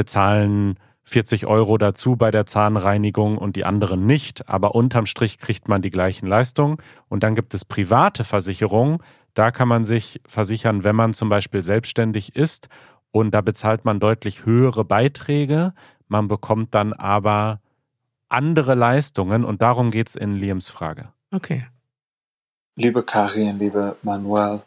bezahlen 0.00 0.78
40 1.02 1.44
Euro 1.44 1.76
dazu 1.76 2.16
bei 2.16 2.30
der 2.30 2.46
Zahnreinigung 2.46 3.36
und 3.36 3.54
die 3.54 3.66
anderen 3.66 4.06
nicht, 4.06 4.48
aber 4.48 4.74
unterm 4.74 5.04
Strich 5.04 5.36
kriegt 5.36 5.68
man 5.68 5.82
die 5.82 5.90
gleichen 5.90 6.26
Leistungen. 6.26 6.78
Und 7.10 7.22
dann 7.22 7.34
gibt 7.34 7.52
es 7.52 7.66
private 7.66 8.24
Versicherungen. 8.24 9.02
Da 9.34 9.50
kann 9.50 9.68
man 9.68 9.84
sich 9.84 10.22
versichern, 10.26 10.84
wenn 10.84 10.96
man 10.96 11.12
zum 11.12 11.28
Beispiel 11.28 11.60
selbstständig 11.60 12.34
ist 12.34 12.70
und 13.10 13.32
da 13.32 13.42
bezahlt 13.42 13.84
man 13.84 14.00
deutlich 14.00 14.46
höhere 14.46 14.86
Beiträge, 14.86 15.74
man 16.08 16.28
bekommt 16.28 16.74
dann 16.74 16.94
aber 16.94 17.60
andere 18.30 18.74
Leistungen 18.74 19.44
und 19.44 19.60
darum 19.60 19.90
geht 19.90 20.08
es 20.08 20.16
in 20.16 20.34
Liams 20.34 20.70
Frage. 20.70 21.12
Okay. 21.30 21.66
Liebe 22.76 23.02
Karin, 23.02 23.58
liebe 23.58 23.96
Manuel, 24.02 24.62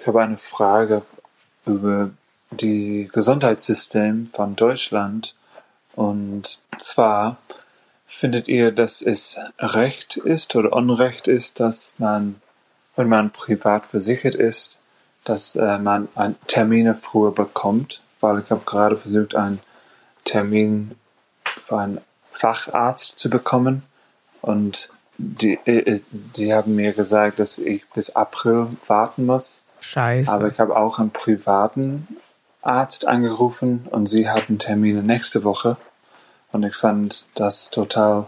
ich 0.00 0.06
habe 0.06 0.22
eine 0.22 0.38
Frage 0.38 1.02
über 1.66 2.08
die 2.52 3.10
Gesundheitssystem 3.12 4.26
von 4.26 4.56
Deutschland 4.56 5.34
und 5.94 6.58
zwar 6.78 7.36
findet 8.06 8.48
ihr, 8.48 8.72
dass 8.72 9.02
es 9.02 9.38
Recht 9.58 10.16
ist 10.16 10.54
oder 10.54 10.72
Unrecht 10.72 11.28
ist, 11.28 11.60
dass 11.60 11.94
man, 11.98 12.40
wenn 12.96 13.08
man 13.08 13.30
privat 13.30 13.86
versichert 13.86 14.34
ist, 14.34 14.78
dass 15.24 15.56
äh, 15.56 15.78
man 15.78 16.08
Termine 16.46 16.94
früher 16.94 17.32
bekommt, 17.32 18.02
weil 18.20 18.40
ich 18.40 18.50
habe 18.50 18.62
gerade 18.66 18.96
versucht, 18.96 19.34
einen 19.34 19.60
Termin 20.24 20.96
für 21.58 21.78
einen 21.78 22.00
Facharzt 22.32 23.18
zu 23.18 23.30
bekommen. 23.30 23.82
Und 24.40 24.90
die, 25.18 25.58
äh, 25.64 26.00
die 26.10 26.52
haben 26.52 26.74
mir 26.74 26.92
gesagt, 26.92 27.38
dass 27.38 27.58
ich 27.58 27.88
bis 27.90 28.10
April 28.10 28.68
warten 28.86 29.26
muss. 29.26 29.62
Scheiße. 29.80 30.30
Aber 30.30 30.48
ich 30.48 30.58
habe 30.58 30.76
auch 30.76 30.98
einen 30.98 31.10
privaten 31.10 32.08
Arzt 32.62 33.06
angerufen 33.06 33.86
und 33.90 34.06
sie 34.06 34.30
hatten 34.30 34.58
Termine 34.58 35.02
nächste 35.02 35.44
Woche. 35.44 35.76
Und 36.52 36.62
ich 36.62 36.74
fand 36.74 37.26
das 37.34 37.70
total 37.70 38.26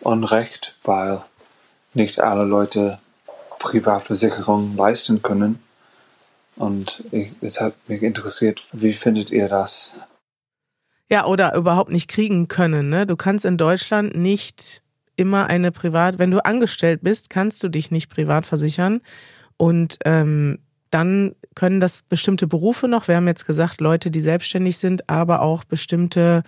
unrecht, 0.00 0.76
weil 0.82 1.22
nicht 1.94 2.20
alle 2.20 2.44
Leute 2.44 2.98
Privatversicherungen 3.58 4.76
leisten 4.76 5.22
können. 5.22 5.62
Und 6.56 7.04
ich, 7.12 7.30
es 7.40 7.60
hat 7.60 7.74
mich 7.88 8.02
interessiert, 8.02 8.66
wie 8.72 8.94
findet 8.94 9.30
ihr 9.30 9.48
das? 9.48 9.98
Ja, 11.08 11.24
oder 11.24 11.54
überhaupt 11.54 11.90
nicht 11.90 12.08
kriegen 12.08 12.48
können. 12.48 12.90
Ne? 12.90 13.06
Du 13.06 13.16
kannst 13.16 13.44
in 13.44 13.56
Deutschland 13.56 14.14
nicht 14.16 14.82
immer 15.16 15.46
eine 15.46 15.72
Privat, 15.72 16.18
wenn 16.18 16.30
du 16.30 16.44
angestellt 16.44 17.00
bist, 17.02 17.30
kannst 17.30 17.62
du 17.62 17.68
dich 17.68 17.90
nicht 17.90 18.10
privat 18.10 18.46
versichern. 18.46 19.00
Und 19.56 19.98
ähm, 20.04 20.58
dann 20.90 21.34
können 21.54 21.80
das 21.80 22.02
bestimmte 22.02 22.46
Berufe 22.46 22.88
noch, 22.88 23.08
wir 23.08 23.16
haben 23.16 23.26
jetzt 23.26 23.46
gesagt, 23.46 23.80
Leute, 23.80 24.10
die 24.10 24.20
selbstständig 24.20 24.78
sind, 24.78 25.08
aber 25.08 25.42
auch 25.42 25.64
bestimmte 25.64 26.42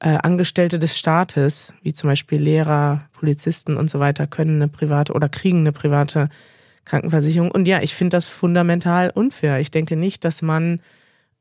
äh, 0.00 0.18
Angestellte 0.22 0.78
des 0.78 0.98
Staates, 0.98 1.74
wie 1.82 1.92
zum 1.92 2.08
Beispiel 2.10 2.40
Lehrer, 2.40 3.08
Polizisten 3.12 3.76
und 3.76 3.90
so 3.90 4.00
weiter, 4.00 4.26
können 4.26 4.56
eine 4.56 4.68
private 4.68 5.12
oder 5.12 5.28
kriegen 5.28 5.60
eine 5.60 5.72
private 5.72 6.28
Krankenversicherung. 6.84 7.50
Und 7.50 7.66
ja, 7.66 7.80
ich 7.82 7.94
finde 7.94 8.16
das 8.16 8.26
fundamental 8.26 9.10
unfair. 9.10 9.60
Ich 9.60 9.70
denke 9.70 9.96
nicht, 9.96 10.24
dass 10.24 10.42
man 10.42 10.80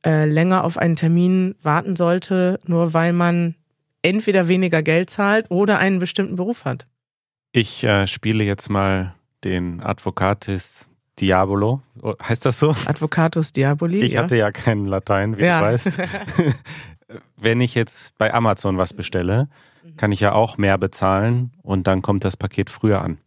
äh, 0.06 0.26
länger 0.26 0.64
auf 0.64 0.78
einen 0.78 0.96
Termin 0.96 1.56
warten 1.62 1.96
sollte, 1.96 2.60
nur 2.66 2.94
weil 2.94 3.14
man 3.14 3.56
entweder 4.02 4.48
weniger 4.48 4.84
Geld 4.84 5.10
zahlt 5.10 5.48
oder 5.50 5.80
einen 5.80 6.00
bestimmten 6.00 6.36
Beruf 6.36 6.66
hat. 6.66 6.86
Ich 7.52 7.84
äh, 7.84 8.06
spiele 8.08 8.44
jetzt 8.44 8.70
mal 8.70 9.16
den 9.44 9.82
Advocatus 9.82 10.90
Diabolo. 11.20 11.82
Oh, 12.02 12.14
heißt 12.22 12.46
das 12.46 12.60
so? 12.60 12.76
Advocatus 12.86 13.54
Diaboli. 13.54 14.02
Ich 14.02 14.14
ja. 14.14 14.24
hatte 14.24 14.36
ja 14.36 14.52
keinen 14.52 14.86
Latein, 14.86 15.38
wie 15.38 15.44
Ja. 15.44 15.60
du 15.62 15.66
weißt. 15.68 15.98
Wenn 17.38 17.62
ich 17.62 17.76
jetzt 17.76 18.18
bei 18.18 18.34
Amazon 18.34 18.78
was 18.78 18.94
bestelle, 18.94 19.48
kann 19.98 20.12
ich 20.12 20.20
ja 20.20 20.34
auch 20.34 20.58
mehr 20.58 20.78
bezahlen 20.78 21.52
und 21.62 21.88
dann 21.88 22.02
kommt 22.02 22.26
das 22.26 22.36
Paket 22.36 22.70
früher 22.70 23.02
an. 23.02 23.20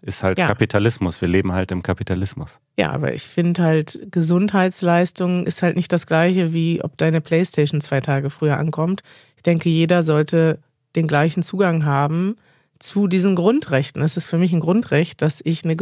Ist 0.00 0.22
halt 0.22 0.38
Ja. 0.38 0.46
Kapitalismus. 0.46 1.20
Wir 1.20 1.28
leben 1.28 1.52
halt 1.52 1.70
im 1.70 1.82
Kapitalismus. 1.82 2.60
Ja, 2.78 2.90
aber 2.92 3.12
ich 3.14 3.24
finde 3.24 3.62
halt, 3.62 4.00
Gesundheitsleistung 4.10 5.46
ist 5.46 5.62
halt 5.62 5.76
nicht 5.76 5.92
das 5.92 6.06
gleiche, 6.06 6.52
wie 6.52 6.82
ob 6.82 6.96
deine 6.96 7.20
Playstation 7.20 7.80
zwei 7.80 8.00
Tage 8.00 8.30
früher 8.30 8.56
ankommt. 8.56 9.02
Ich 9.36 9.42
denke, 9.42 9.68
jeder 9.68 10.02
sollte 10.02 10.58
den 10.96 11.06
gleichen 11.08 11.42
Zugang 11.42 11.84
haben 11.84 12.36
zu 12.78 13.08
diesen 13.08 13.34
Grundrechten. 13.34 14.02
Es 14.02 14.16
ist 14.16 14.26
für 14.26 14.38
mich 14.38 14.52
ein 14.52 14.60
Grundrecht, 14.60 15.20
dass 15.20 15.40
ich 15.44 15.64
eine 15.64 15.76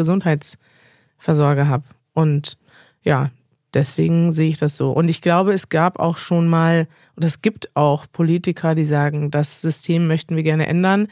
Gesundheitsversorge 1.17 1.69
habe. 1.69 1.85
Und 2.15 2.59
ja, 3.03 3.31
deswegen 3.75 4.33
sehe 4.33 4.51
ich 4.51 4.59
das 4.59 4.77
so. 4.77 4.91
Und 4.93 5.09
ich 5.09 5.21
glaube, 5.21 5.53
es 5.53 5.69
gab 5.69 5.99
auch 5.99 6.17
schon 6.17 6.49
mal, 6.49 6.89
und 7.15 7.25
es 7.25 7.43
gibt 7.43 7.75
auch 7.75 8.07
Politiker, 8.11 8.75
die 8.75 8.85
sagen, 8.85 9.31
das 9.31 9.61
System 9.61 10.07
möchten 10.07 10.37
wir 10.37 10.43
gerne 10.43 10.67
ändern. 10.67 11.09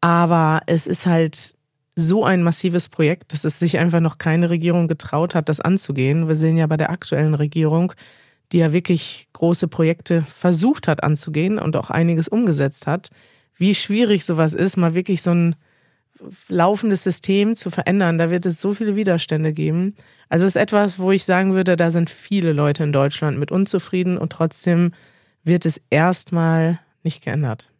Aber 0.00 0.60
es 0.66 0.86
ist 0.86 1.06
halt 1.06 1.54
so 1.96 2.24
ein 2.24 2.42
massives 2.42 2.88
Projekt, 2.88 3.32
dass 3.32 3.44
es 3.44 3.58
sich 3.58 3.78
einfach 3.78 4.00
noch 4.00 4.18
keine 4.18 4.50
Regierung 4.50 4.88
getraut 4.88 5.34
hat, 5.34 5.48
das 5.48 5.60
anzugehen. 5.60 6.28
Wir 6.28 6.36
sehen 6.36 6.56
ja 6.56 6.66
bei 6.66 6.76
der 6.76 6.90
aktuellen 6.90 7.34
Regierung, 7.34 7.92
die 8.52 8.58
ja 8.58 8.72
wirklich 8.72 9.28
große 9.32 9.68
Projekte 9.68 10.22
versucht 10.22 10.88
hat 10.88 11.02
anzugehen 11.02 11.58
und 11.58 11.76
auch 11.76 11.90
einiges 11.90 12.28
umgesetzt 12.28 12.86
hat, 12.86 13.10
wie 13.56 13.74
schwierig 13.74 14.24
sowas 14.24 14.52
ist, 14.52 14.76
mal 14.76 14.94
wirklich 14.94 15.22
so 15.22 15.30
ein 15.30 15.56
laufendes 16.48 17.02
System 17.02 17.56
zu 17.56 17.70
verändern. 17.70 18.18
Da 18.18 18.30
wird 18.30 18.46
es 18.46 18.60
so 18.60 18.74
viele 18.74 18.96
Widerstände 18.96 19.52
geben. 19.52 19.94
Also 20.28 20.46
es 20.46 20.56
ist 20.56 20.60
etwas, 20.60 20.98
wo 20.98 21.12
ich 21.12 21.24
sagen 21.24 21.54
würde, 21.54 21.76
da 21.76 21.90
sind 21.90 22.10
viele 22.10 22.52
Leute 22.52 22.82
in 22.82 22.92
Deutschland 22.92 23.38
mit 23.38 23.50
unzufrieden 23.50 24.18
und 24.18 24.30
trotzdem 24.30 24.92
wird 25.42 25.66
es 25.66 25.80
erstmal 25.90 26.80
nicht 27.02 27.22
geändert. 27.22 27.70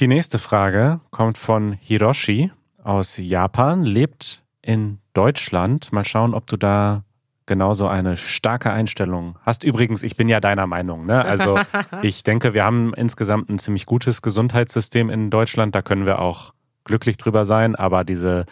Die 0.00 0.08
nächste 0.08 0.38
Frage 0.38 1.00
kommt 1.10 1.38
von 1.38 1.72
Hiroshi 1.72 2.50
aus 2.82 3.16
Japan, 3.16 3.84
lebt 3.84 4.42
in 4.60 4.98
Deutschland. 5.12 5.92
Mal 5.92 6.04
schauen, 6.04 6.34
ob 6.34 6.48
du 6.48 6.56
da 6.56 7.04
genauso 7.46 7.86
eine 7.86 8.16
starke 8.16 8.72
Einstellung 8.72 9.38
hast. 9.42 9.64
Übrigens, 9.64 10.02
ich 10.02 10.16
bin 10.16 10.28
ja 10.28 10.40
deiner 10.40 10.66
Meinung. 10.66 11.06
Ne? 11.06 11.24
Also 11.24 11.58
ich 12.02 12.22
denke, 12.22 12.54
wir 12.54 12.64
haben 12.64 12.94
insgesamt 12.94 13.48
ein 13.50 13.58
ziemlich 13.58 13.86
gutes 13.86 14.22
Gesundheitssystem 14.22 15.10
in 15.10 15.30
Deutschland. 15.30 15.74
Da 15.74 15.82
können 15.82 16.06
wir 16.06 16.18
auch 16.18 16.54
glücklich 16.84 17.16
drüber 17.16 17.44
sein. 17.44 17.74
Aber 17.74 18.04
diese, 18.04 18.46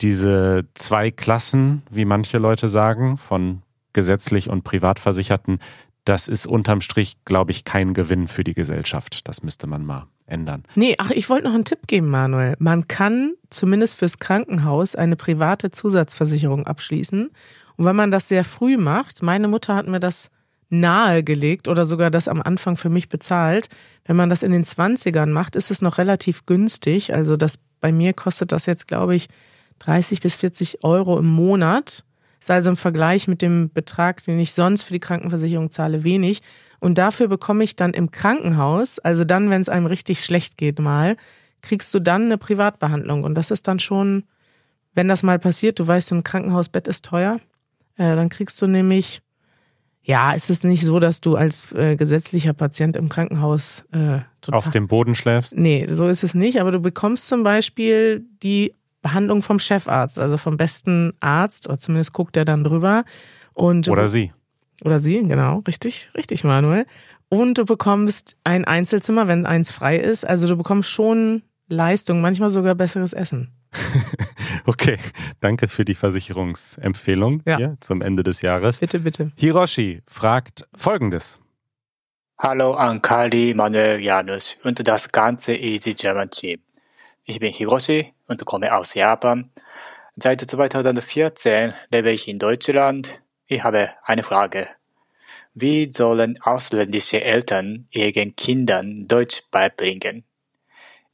diese 0.00 0.66
zwei 0.74 1.10
Klassen, 1.10 1.82
wie 1.90 2.04
manche 2.04 2.38
Leute 2.38 2.68
sagen, 2.68 3.18
von 3.18 3.62
gesetzlich 3.92 4.48
und 4.48 4.62
Privatversicherten, 4.62 5.58
das 6.04 6.28
ist 6.28 6.46
unterm 6.46 6.80
Strich, 6.80 7.16
glaube 7.24 7.50
ich, 7.50 7.64
kein 7.64 7.94
Gewinn 7.94 8.28
für 8.28 8.44
die 8.44 8.54
Gesellschaft. 8.54 9.28
Das 9.28 9.42
müsste 9.42 9.66
man 9.66 9.84
mal 9.84 10.06
ändern. 10.26 10.64
Nee, 10.74 10.94
ach, 10.98 11.10
ich 11.10 11.28
wollte 11.28 11.46
noch 11.46 11.54
einen 11.54 11.64
Tipp 11.64 11.86
geben, 11.86 12.08
Manuel. 12.08 12.56
Man 12.58 12.88
kann 12.88 13.34
zumindest 13.50 13.94
fürs 13.94 14.18
Krankenhaus 14.18 14.94
eine 14.94 15.16
private 15.16 15.70
Zusatzversicherung 15.70 16.66
abschließen. 16.66 17.30
Und 17.76 17.84
wenn 17.84 17.96
man 17.96 18.10
das 18.10 18.28
sehr 18.28 18.44
früh 18.44 18.76
macht, 18.76 19.22
meine 19.22 19.48
Mutter 19.48 19.74
hat 19.74 19.86
mir 19.86 20.00
das 20.00 20.30
nahegelegt 20.70 21.68
oder 21.68 21.84
sogar 21.84 22.10
das 22.10 22.28
am 22.28 22.40
Anfang 22.40 22.76
für 22.76 22.88
mich 22.88 23.08
bezahlt. 23.08 23.68
Wenn 24.04 24.16
man 24.16 24.30
das 24.30 24.42
in 24.42 24.52
den 24.52 24.64
20ern 24.64 25.26
macht, 25.26 25.56
ist 25.56 25.70
es 25.70 25.82
noch 25.82 25.98
relativ 25.98 26.46
günstig. 26.46 27.12
Also 27.12 27.36
das 27.36 27.58
bei 27.80 27.92
mir 27.92 28.12
kostet 28.12 28.52
das 28.52 28.66
jetzt, 28.66 28.86
glaube 28.86 29.14
ich, 29.16 29.28
30 29.80 30.20
bis 30.20 30.36
40 30.36 30.84
Euro 30.84 31.18
im 31.18 31.26
Monat. 31.26 32.04
Ist 32.38 32.50
also 32.50 32.70
im 32.70 32.76
Vergleich 32.76 33.28
mit 33.28 33.42
dem 33.42 33.70
Betrag, 33.70 34.22
den 34.24 34.38
ich 34.38 34.52
sonst 34.52 34.82
für 34.82 34.92
die 34.92 35.00
Krankenversicherung 35.00 35.70
zahle, 35.70 36.04
wenig. 36.04 36.40
Und 36.78 36.96
dafür 36.96 37.28
bekomme 37.28 37.64
ich 37.64 37.76
dann 37.76 37.92
im 37.92 38.10
Krankenhaus, 38.10 38.98
also 38.98 39.24
dann, 39.24 39.50
wenn 39.50 39.60
es 39.60 39.68
einem 39.68 39.86
richtig 39.86 40.24
schlecht 40.24 40.56
geht 40.56 40.78
mal, 40.78 41.16
kriegst 41.60 41.92
du 41.92 42.00
dann 42.00 42.24
eine 42.24 42.38
Privatbehandlung. 42.38 43.24
Und 43.24 43.34
das 43.34 43.50
ist 43.50 43.68
dann 43.68 43.78
schon, 43.78 44.24
wenn 44.94 45.06
das 45.06 45.22
mal 45.22 45.38
passiert, 45.38 45.78
du 45.78 45.86
weißt, 45.86 46.12
ein 46.12 46.24
Krankenhausbett 46.24 46.88
ist 46.88 47.04
teuer, 47.04 47.38
äh, 47.96 48.16
dann 48.16 48.30
kriegst 48.30 48.60
du 48.62 48.66
nämlich, 48.66 49.20
ja, 50.02 50.32
ist 50.32 50.50
es 50.50 50.64
nicht 50.64 50.84
so, 50.84 50.98
dass 50.98 51.20
du 51.20 51.36
als 51.36 51.72
äh, 51.72 51.96
gesetzlicher 51.96 52.52
Patient 52.52 52.96
im 52.96 53.08
Krankenhaus 53.08 53.84
äh, 53.92 54.20
total, 54.40 54.58
auf 54.58 54.70
dem 54.70 54.88
Boden 54.88 55.14
schläfst? 55.14 55.56
Nee, 55.56 55.86
so 55.86 56.06
ist 56.06 56.24
es 56.24 56.34
nicht. 56.34 56.60
Aber 56.60 56.72
du 56.72 56.80
bekommst 56.80 57.26
zum 57.26 57.42
Beispiel 57.42 58.24
die 58.42 58.74
Behandlung 59.02 59.42
vom 59.42 59.58
Chefarzt, 59.58 60.18
also 60.18 60.36
vom 60.36 60.56
besten 60.56 61.12
Arzt, 61.20 61.68
oder 61.68 61.78
zumindest 61.78 62.12
guckt 62.12 62.36
er 62.36 62.44
dann 62.44 62.64
drüber. 62.64 63.04
Und 63.52 63.88
oder 63.88 64.06
sie. 64.06 64.32
Oder 64.84 65.00
sie, 65.00 65.22
genau, 65.22 65.62
richtig, 65.66 66.08
richtig, 66.16 66.44
Manuel. 66.44 66.86
Und 67.28 67.58
du 67.58 67.64
bekommst 67.64 68.36
ein 68.44 68.64
Einzelzimmer, 68.64 69.28
wenn 69.28 69.46
eins 69.46 69.70
frei 69.70 69.98
ist. 69.98 70.26
Also 70.26 70.48
du 70.48 70.56
bekommst 70.56 70.88
schon 70.88 71.42
Leistung, 71.68 72.20
manchmal 72.20 72.50
sogar 72.50 72.74
besseres 72.74 73.12
Essen. 73.12 73.52
okay, 74.66 74.98
danke 75.40 75.68
für 75.68 75.84
die 75.84 75.94
Versicherungsempfehlung 75.94 77.42
ja. 77.46 77.56
hier 77.56 77.76
zum 77.80 78.02
Ende 78.02 78.22
des 78.22 78.42
Jahres. 78.42 78.80
Bitte, 78.80 79.00
bitte. 79.00 79.32
Hiroshi 79.36 80.02
fragt 80.06 80.66
folgendes. 80.74 81.40
Hallo 82.38 82.72
an 82.72 83.02
Kali, 83.02 83.54
Manuel, 83.54 84.00
Janus 84.00 84.56
und 84.64 84.86
das 84.86 85.12
ganze 85.12 85.54
Easy 85.54 85.94
German 85.94 86.30
Team. 86.30 86.60
Ich 87.24 87.38
bin 87.38 87.52
Hiroshi 87.52 88.14
und 88.28 88.44
komme 88.44 88.74
aus 88.74 88.94
Japan. 88.94 89.50
Seit 90.16 90.40
2014 90.40 91.74
lebe 91.92 92.10
ich 92.10 92.28
in 92.28 92.38
Deutschland. 92.38 93.20
Ich 93.46 93.62
habe 93.62 93.90
eine 94.04 94.22
Frage. 94.22 94.68
Wie 95.54 95.90
sollen 95.90 96.40
ausländische 96.42 97.22
Eltern 97.22 97.86
ihren 97.90 98.34
Kindern 98.36 99.06
Deutsch 99.06 99.42
beibringen? 99.50 100.24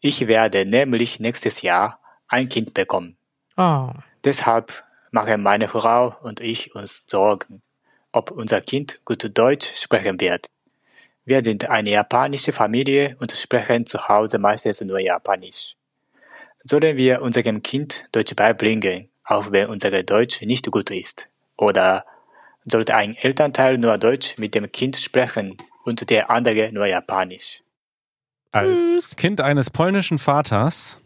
Ich 0.01 0.27
werde 0.27 0.67
nämlich 0.67 1.21
nächstes 1.21 1.63
Jahr 1.63 1.99
ein 2.29 2.49
Kind 2.49 2.75
bekommen. 2.75 3.17
Oh. 3.57 3.91
Deshalb 4.25 4.85
machen 5.11 5.43
meine 5.43 5.69
Frau 5.69 6.17
und 6.23 6.41
ich 6.41 6.75
uns 6.75 7.05
Sorgen, 7.07 7.63
ob 8.13 8.31
unser 8.31 8.61
Kind 8.61 9.05
gut 9.05 9.31
Deutsch 9.37 9.75
sprechen 9.75 10.21
wird. 10.21 10.47
Wir 11.25 11.43
sind 11.43 11.69
eine 11.69 11.91
japanische 11.91 12.53
Familie 12.53 13.17
und 13.19 13.33
sprechen 13.33 13.87
zu 13.87 14.09
Hause 14.09 14.39
meistens 14.39 14.81
nur 14.81 15.01
Japanisch. 15.01 15.75
Sollen 16.63 16.97
wir 16.97 17.23
unserem 17.23 17.63
Kind 17.63 18.09
Deutsch 18.13 18.35
beibringen, 18.35 19.09
auch 19.25 19.51
wenn 19.51 19.69
unser 19.69 20.03
Deutsch 20.03 20.43
nicht 20.43 20.71
gut 20.71 20.91
ist? 20.91 21.29
Oder 21.57 22.05
sollte 22.65 22.95
ein 22.95 23.17
Elternteil 23.17 23.79
nur 23.79 23.99
Deutsch 23.99 24.39
mit 24.39 24.55
dem 24.55 24.71
Kind 24.71 24.97
sprechen 24.97 25.57
und 25.85 26.11
der 26.11 26.31
andere 26.31 26.71
nur 26.73 26.87
Japanisch? 26.87 27.63
Als 28.53 29.17
Kind 29.17 29.41
eines 29.41 29.71
polnischen 29.71 30.19
Vaters, 30.19 31.01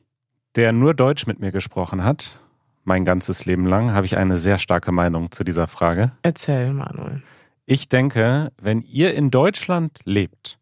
der 0.56 0.72
nur 0.72 0.94
Deutsch 0.94 1.26
mit 1.26 1.40
mir 1.40 1.52
gesprochen 1.52 2.04
hat, 2.04 2.40
mein 2.84 3.04
ganzes 3.04 3.44
Leben 3.44 3.66
lang, 3.66 3.92
habe 3.92 4.06
ich 4.06 4.16
eine 4.16 4.38
sehr 4.38 4.58
starke 4.58 4.92
Meinung 4.92 5.30
zu 5.30 5.44
dieser 5.44 5.66
Frage. 5.66 6.12
Erzähl, 6.22 6.72
Manuel. 6.72 7.22
Ich 7.66 7.88
denke, 7.88 8.50
wenn 8.60 8.82
ihr 8.82 9.14
in 9.14 9.30
Deutschland 9.30 10.00
lebt 10.04 10.58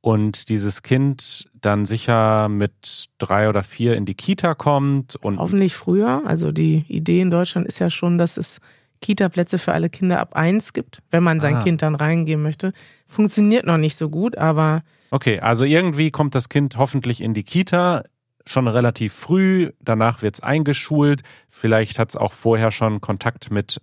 und 0.00 0.48
dieses 0.48 0.82
Kind 0.82 1.48
dann 1.54 1.86
sicher 1.86 2.48
mit 2.48 3.06
drei 3.18 3.48
oder 3.48 3.62
vier 3.62 3.96
in 3.96 4.04
die 4.04 4.14
Kita 4.14 4.54
kommt 4.54 5.16
und. 5.16 5.38
Hoffentlich 5.38 5.74
früher. 5.74 6.22
Also 6.26 6.52
die 6.52 6.84
Idee 6.88 7.20
in 7.20 7.30
Deutschland 7.30 7.66
ist 7.66 7.78
ja 7.78 7.90
schon, 7.90 8.18
dass 8.18 8.36
es 8.36 8.60
Kita-Plätze 9.00 9.58
für 9.58 9.72
alle 9.72 9.88
Kinder 9.88 10.20
ab 10.20 10.34
eins 10.34 10.72
gibt, 10.72 11.02
wenn 11.10 11.22
man 11.22 11.40
sein 11.40 11.56
ah. 11.56 11.62
Kind 11.62 11.82
dann 11.82 11.94
reingehen 11.94 12.42
möchte. 12.42 12.72
Funktioniert 13.06 13.66
noch 13.66 13.78
nicht 13.78 13.96
so 13.96 14.10
gut, 14.10 14.36
aber. 14.36 14.82
Okay, 15.10 15.40
also 15.40 15.64
irgendwie 15.64 16.10
kommt 16.10 16.34
das 16.34 16.48
Kind 16.48 16.76
hoffentlich 16.76 17.20
in 17.20 17.34
die 17.34 17.42
Kita 17.42 18.04
schon 18.50 18.68
relativ 18.68 19.12
früh, 19.12 19.72
danach 19.80 20.22
wird 20.22 20.36
es 20.36 20.40
eingeschult, 20.40 21.22
vielleicht 21.48 21.98
hat 21.98 22.10
es 22.10 22.16
auch 22.16 22.32
vorher 22.32 22.70
schon 22.70 23.00
Kontakt 23.00 23.50
mit 23.50 23.80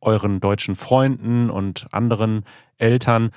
euren 0.00 0.40
deutschen 0.40 0.74
Freunden 0.74 1.50
und 1.50 1.86
anderen 1.92 2.44
Eltern. 2.76 3.30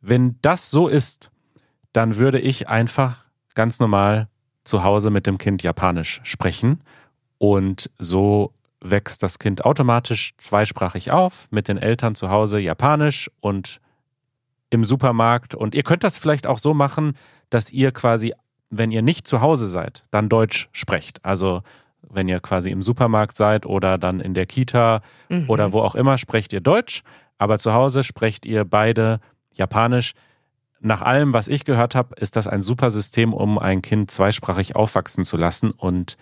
Wenn 0.00 0.38
das 0.42 0.70
so 0.70 0.88
ist, 0.88 1.30
dann 1.92 2.16
würde 2.16 2.38
ich 2.38 2.68
einfach 2.68 3.24
ganz 3.54 3.80
normal 3.80 4.28
zu 4.64 4.82
Hause 4.84 5.10
mit 5.10 5.26
dem 5.26 5.38
Kind 5.38 5.62
Japanisch 5.62 6.20
sprechen. 6.24 6.82
Und 7.38 7.90
so 7.98 8.52
wächst 8.80 9.22
das 9.22 9.38
Kind 9.38 9.64
automatisch 9.64 10.34
zweisprachig 10.36 11.10
auf, 11.10 11.48
mit 11.50 11.68
den 11.68 11.78
Eltern 11.78 12.14
zu 12.14 12.30
Hause 12.30 12.58
Japanisch 12.58 13.30
und 13.40 13.80
im 14.70 14.84
Supermarkt. 14.84 15.54
Und 15.54 15.74
ihr 15.74 15.82
könnt 15.82 16.04
das 16.04 16.18
vielleicht 16.18 16.46
auch 16.46 16.58
so 16.58 16.74
machen, 16.74 17.14
dass 17.50 17.70
ihr 17.70 17.92
quasi, 17.92 18.34
wenn 18.70 18.90
ihr 18.90 19.02
nicht 19.02 19.26
zu 19.26 19.40
Hause 19.40 19.68
seid, 19.68 20.04
dann 20.10 20.28
Deutsch 20.28 20.68
sprecht. 20.72 21.24
Also 21.24 21.62
wenn 22.08 22.28
ihr 22.28 22.40
quasi 22.40 22.70
im 22.70 22.82
Supermarkt 22.82 23.36
seid 23.36 23.66
oder 23.66 23.98
dann 23.98 24.20
in 24.20 24.34
der 24.34 24.46
Kita 24.46 25.00
mhm. 25.28 25.48
oder 25.48 25.72
wo 25.72 25.80
auch 25.80 25.94
immer, 25.94 26.18
sprecht 26.18 26.52
ihr 26.52 26.60
Deutsch. 26.60 27.02
Aber 27.38 27.58
zu 27.58 27.74
Hause 27.74 28.02
sprecht 28.02 28.46
ihr 28.46 28.64
beide 28.64 29.20
Japanisch 29.52 30.14
nach 30.80 31.02
allem, 31.02 31.32
was 31.32 31.48
ich 31.48 31.64
gehört 31.64 31.94
habe, 31.94 32.14
ist 32.16 32.36
das 32.36 32.46
ein 32.46 32.62
super 32.62 32.90
System, 32.90 33.32
um 33.32 33.58
ein 33.58 33.82
Kind 33.82 34.10
zweisprachig 34.10 34.76
aufwachsen 34.76 35.24
zu 35.24 35.36
lassen 35.36 35.70
und 35.70 36.16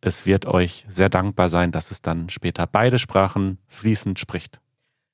es 0.00 0.26
wird 0.26 0.44
euch 0.46 0.84
sehr 0.88 1.08
dankbar 1.08 1.48
sein, 1.48 1.72
dass 1.72 1.90
es 1.90 2.02
dann 2.02 2.28
später 2.28 2.66
beide 2.66 2.98
Sprachen 2.98 3.58
fließend 3.68 4.18
spricht. 4.18 4.60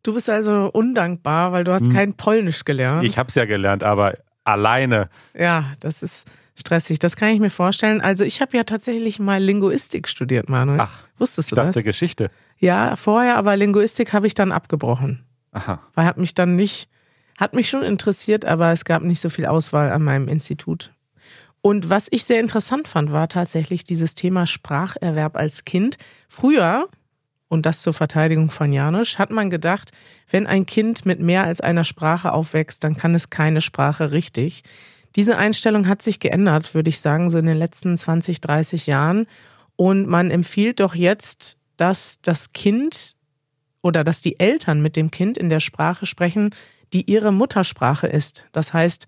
Du 0.02 0.14
bist 0.14 0.28
also 0.28 0.68
undankbar, 0.72 1.52
weil 1.52 1.62
du 1.62 1.72
hast 1.72 1.86
hm. 1.86 1.92
kein 1.92 2.14
Polnisch 2.14 2.64
gelernt. 2.64 3.04
Ich 3.04 3.16
habe 3.16 3.28
es 3.28 3.36
ja 3.36 3.44
gelernt, 3.44 3.84
aber 3.84 4.14
alleine. 4.44 5.08
Ja, 5.38 5.74
das 5.78 6.02
ist 6.02 6.26
stressig. 6.60 6.98
Das 6.98 7.16
kann 7.16 7.30
ich 7.30 7.40
mir 7.40 7.50
vorstellen. 7.50 8.00
Also 8.00 8.24
ich 8.24 8.40
habe 8.40 8.56
ja 8.56 8.64
tatsächlich 8.64 9.18
mal 9.18 9.42
Linguistik 9.42 10.08
studiert, 10.08 10.48
Manuel. 10.48 10.80
Ach, 10.80 11.04
wusstest 11.18 11.50
du 11.50 11.56
ich 11.56 11.56
dachte 11.56 11.80
das? 11.80 11.84
Geschichte. 11.84 12.30
Ja, 12.58 12.96
vorher, 12.96 13.36
aber 13.36 13.56
Linguistik 13.56 14.12
habe 14.12 14.26
ich 14.26 14.34
dann 14.34 14.52
abgebrochen. 14.52 15.24
Aha. 15.52 15.80
Weil 15.94 16.04
hat 16.06 16.18
mich 16.18 16.34
dann 16.34 16.56
nicht 16.56 16.88
hat 17.40 17.54
mich 17.54 17.70
schon 17.70 17.82
interessiert, 17.82 18.44
aber 18.44 18.70
es 18.70 18.84
gab 18.84 19.02
nicht 19.02 19.18
so 19.18 19.30
viel 19.30 19.46
Auswahl 19.46 19.90
an 19.90 20.02
meinem 20.02 20.28
Institut. 20.28 20.92
Und 21.62 21.88
was 21.88 22.06
ich 22.10 22.24
sehr 22.24 22.38
interessant 22.38 22.86
fand, 22.86 23.12
war 23.12 23.28
tatsächlich 23.28 23.82
dieses 23.82 24.14
Thema 24.14 24.46
Spracherwerb 24.46 25.36
als 25.36 25.64
Kind. 25.64 25.96
Früher, 26.28 26.86
und 27.48 27.64
das 27.64 27.80
zur 27.80 27.94
Verteidigung 27.94 28.50
von 28.50 28.72
Janusz, 28.72 29.18
hat 29.18 29.30
man 29.30 29.48
gedacht, 29.48 29.90
wenn 30.30 30.46
ein 30.46 30.66
Kind 30.66 31.06
mit 31.06 31.20
mehr 31.20 31.44
als 31.44 31.62
einer 31.62 31.84
Sprache 31.84 32.32
aufwächst, 32.32 32.84
dann 32.84 32.96
kann 32.96 33.14
es 33.14 33.30
keine 33.30 33.62
Sprache 33.62 34.12
richtig. 34.12 34.62
Diese 35.16 35.36
Einstellung 35.36 35.88
hat 35.88 36.02
sich 36.02 36.20
geändert, 36.20 36.74
würde 36.74 36.88
ich 36.88 37.00
sagen, 37.00 37.30
so 37.30 37.38
in 37.38 37.46
den 37.46 37.56
letzten 37.56 37.96
20, 37.96 38.40
30 38.40 38.86
Jahren. 38.86 39.26
Und 39.76 40.06
man 40.06 40.30
empfiehlt 40.30 40.80
doch 40.80 40.94
jetzt, 40.94 41.56
dass 41.76 42.18
das 42.22 42.52
Kind 42.52 43.16
oder 43.82 44.04
dass 44.04 44.20
die 44.20 44.38
Eltern 44.38 44.82
mit 44.82 44.96
dem 44.96 45.11
Kind 45.11 45.38
in 45.38 45.48
der 45.48 45.61
Sprache 45.61 46.06
sprechen, 46.06 46.50
die 46.92 47.11
ihre 47.11 47.32
Muttersprache 47.32 48.06
ist. 48.06 48.44
Das 48.52 48.72
heißt, 48.72 49.06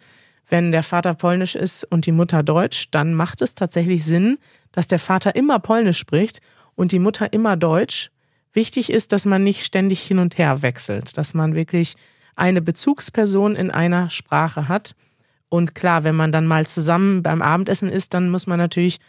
wenn 0.48 0.72
der 0.72 0.82
Vater 0.82 1.14
polnisch 1.14 1.54
ist 1.54 1.84
und 1.84 2.06
die 2.06 2.12
Mutter 2.12 2.42
deutsch, 2.42 2.88
dann 2.90 3.14
macht 3.14 3.42
es 3.42 3.54
tatsächlich 3.54 4.04
Sinn, 4.04 4.38
dass 4.72 4.86
der 4.86 4.98
Vater 4.98 5.36
immer 5.36 5.58
polnisch 5.58 5.98
spricht 5.98 6.40
und 6.74 6.92
die 6.92 6.98
Mutter 6.98 7.32
immer 7.32 7.56
deutsch. 7.56 8.10
Wichtig 8.52 8.90
ist, 8.90 9.12
dass 9.12 9.24
man 9.24 9.44
nicht 9.44 9.64
ständig 9.64 10.02
hin 10.02 10.18
und 10.18 10.36
her 10.38 10.62
wechselt, 10.62 11.16
dass 11.16 11.34
man 11.34 11.54
wirklich 11.54 11.94
eine 12.34 12.62
Bezugsperson 12.62 13.56
in 13.56 13.70
einer 13.70 14.10
Sprache 14.10 14.68
hat. 14.68 14.94
Und 15.52 15.74
klar, 15.74 16.02
wenn 16.02 16.16
man 16.16 16.32
dann 16.32 16.46
mal 16.46 16.66
zusammen 16.66 17.22
beim 17.22 17.42
Abendessen 17.42 17.90
ist, 17.90 18.14
dann 18.14 18.30
muss 18.30 18.46
man 18.46 18.56
natürlich 18.56 19.00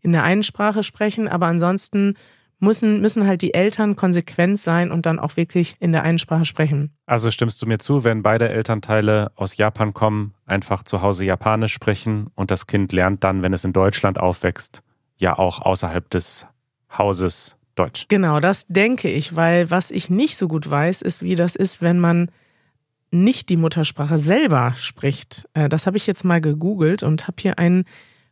in 0.00 0.10
der 0.10 0.24
einen 0.24 0.42
Sprache 0.42 0.82
sprechen, 0.82 1.28
aber 1.28 1.46
ansonsten 1.46 2.16
müssen, 2.58 3.00
müssen 3.00 3.24
halt 3.24 3.40
die 3.40 3.54
Eltern 3.54 3.94
konsequent 3.94 4.58
sein 4.58 4.90
und 4.90 5.06
dann 5.06 5.20
auch 5.20 5.36
wirklich 5.36 5.76
in 5.78 5.92
der 5.92 6.02
einen 6.02 6.18
Sprache 6.18 6.44
sprechen. 6.44 6.90
Also 7.06 7.30
stimmst 7.30 7.62
du 7.62 7.66
mir 7.66 7.78
zu, 7.78 8.02
wenn 8.02 8.24
beide 8.24 8.48
Elternteile 8.48 9.30
aus 9.36 9.56
Japan 9.56 9.94
kommen, 9.94 10.34
einfach 10.44 10.82
zu 10.82 11.02
Hause 11.02 11.24
Japanisch 11.24 11.72
sprechen 11.72 12.32
und 12.34 12.50
das 12.50 12.66
Kind 12.66 12.90
lernt 12.90 13.22
dann, 13.22 13.42
wenn 13.42 13.52
es 13.52 13.62
in 13.62 13.72
Deutschland 13.72 14.18
aufwächst, 14.18 14.82
ja 15.18 15.38
auch 15.38 15.60
außerhalb 15.60 16.10
des 16.10 16.46
Hauses 16.98 17.56
Deutsch. 17.76 18.06
Genau, 18.08 18.40
das 18.40 18.66
denke 18.66 19.08
ich, 19.08 19.36
weil 19.36 19.70
was 19.70 19.92
ich 19.92 20.10
nicht 20.10 20.36
so 20.36 20.48
gut 20.48 20.68
weiß, 20.68 21.00
ist, 21.00 21.22
wie 21.22 21.36
das 21.36 21.54
ist, 21.54 21.80
wenn 21.80 22.00
man 22.00 22.28
nicht 23.12 23.48
die 23.48 23.56
Muttersprache 23.56 24.18
selber 24.18 24.74
spricht. 24.76 25.48
Äh, 25.54 25.68
das 25.68 25.86
habe 25.86 25.96
ich 25.96 26.06
jetzt 26.06 26.24
mal 26.24 26.40
gegoogelt 26.40 27.02
und 27.02 27.28
habe 27.28 27.36
hier 27.40 27.58
einen 27.58 27.84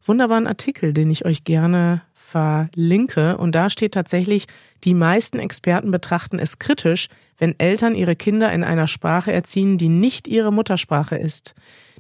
wunderbaren 0.04 0.46
Artikel, 0.46 0.92
den 0.92 1.10
ich 1.10 1.24
euch 1.24 1.44
gerne 1.44 2.02
verlinke. 2.14 3.36
Und 3.36 3.54
da 3.54 3.70
steht 3.70 3.94
tatsächlich, 3.94 4.46
die 4.84 4.94
meisten 4.94 5.38
Experten 5.38 5.90
betrachten 5.90 6.38
es 6.38 6.58
kritisch, 6.58 7.08
wenn 7.38 7.58
Eltern 7.58 7.94
ihre 7.94 8.16
Kinder 8.16 8.52
in 8.52 8.64
einer 8.64 8.86
Sprache 8.86 9.32
erziehen, 9.32 9.78
die 9.78 9.88
nicht 9.88 10.28
ihre 10.28 10.52
Muttersprache 10.52 11.16
ist. 11.16 11.54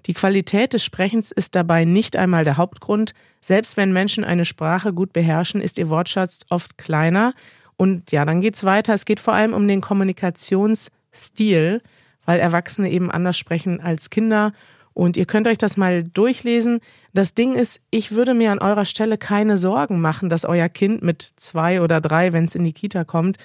Die 0.06 0.14
Qualität 0.14 0.72
des 0.72 0.84
Sprechens 0.84 1.30
ist 1.30 1.54
dabei 1.54 1.84
nicht 1.84 2.16
einmal 2.16 2.44
der 2.44 2.56
Hauptgrund. 2.56 3.12
Selbst 3.40 3.76
wenn 3.76 3.92
Menschen 3.92 4.24
eine 4.24 4.44
Sprache 4.44 4.92
gut 4.92 5.12
beherrschen, 5.12 5.60
ist 5.60 5.78
ihr 5.78 5.88
Wortschatz 5.88 6.40
oft 6.48 6.78
kleiner. 6.78 7.34
Und 7.76 8.12
ja, 8.12 8.24
dann 8.24 8.40
geht's 8.40 8.64
weiter. 8.64 8.94
Es 8.94 9.04
geht 9.04 9.20
vor 9.20 9.34
allem 9.34 9.52
um 9.52 9.68
den 9.68 9.80
Kommunikationsstil, 9.80 11.82
weil 12.24 12.40
Erwachsene 12.40 12.90
eben 12.90 13.10
anders 13.10 13.38
sprechen 13.38 13.80
als 13.80 14.10
Kinder. 14.10 14.52
Und 14.92 15.16
ihr 15.16 15.26
könnt 15.26 15.46
euch 15.46 15.58
das 15.58 15.76
mal 15.76 16.04
durchlesen. 16.04 16.80
Das 17.14 17.34
Ding 17.34 17.54
ist, 17.54 17.80
ich 17.90 18.12
würde 18.12 18.34
mir 18.34 18.52
an 18.52 18.58
eurer 18.58 18.84
Stelle 18.84 19.18
keine 19.18 19.56
Sorgen 19.56 20.00
machen, 20.00 20.28
dass 20.28 20.44
euer 20.44 20.68
Kind 20.68 21.02
mit 21.02 21.22
zwei 21.22 21.80
oder 21.80 22.00
drei, 22.00 22.32
wenn 22.32 22.44
es 22.44 22.54
in 22.54 22.64
die 22.64 22.72
Kita 22.72 23.04
kommt, 23.04 23.38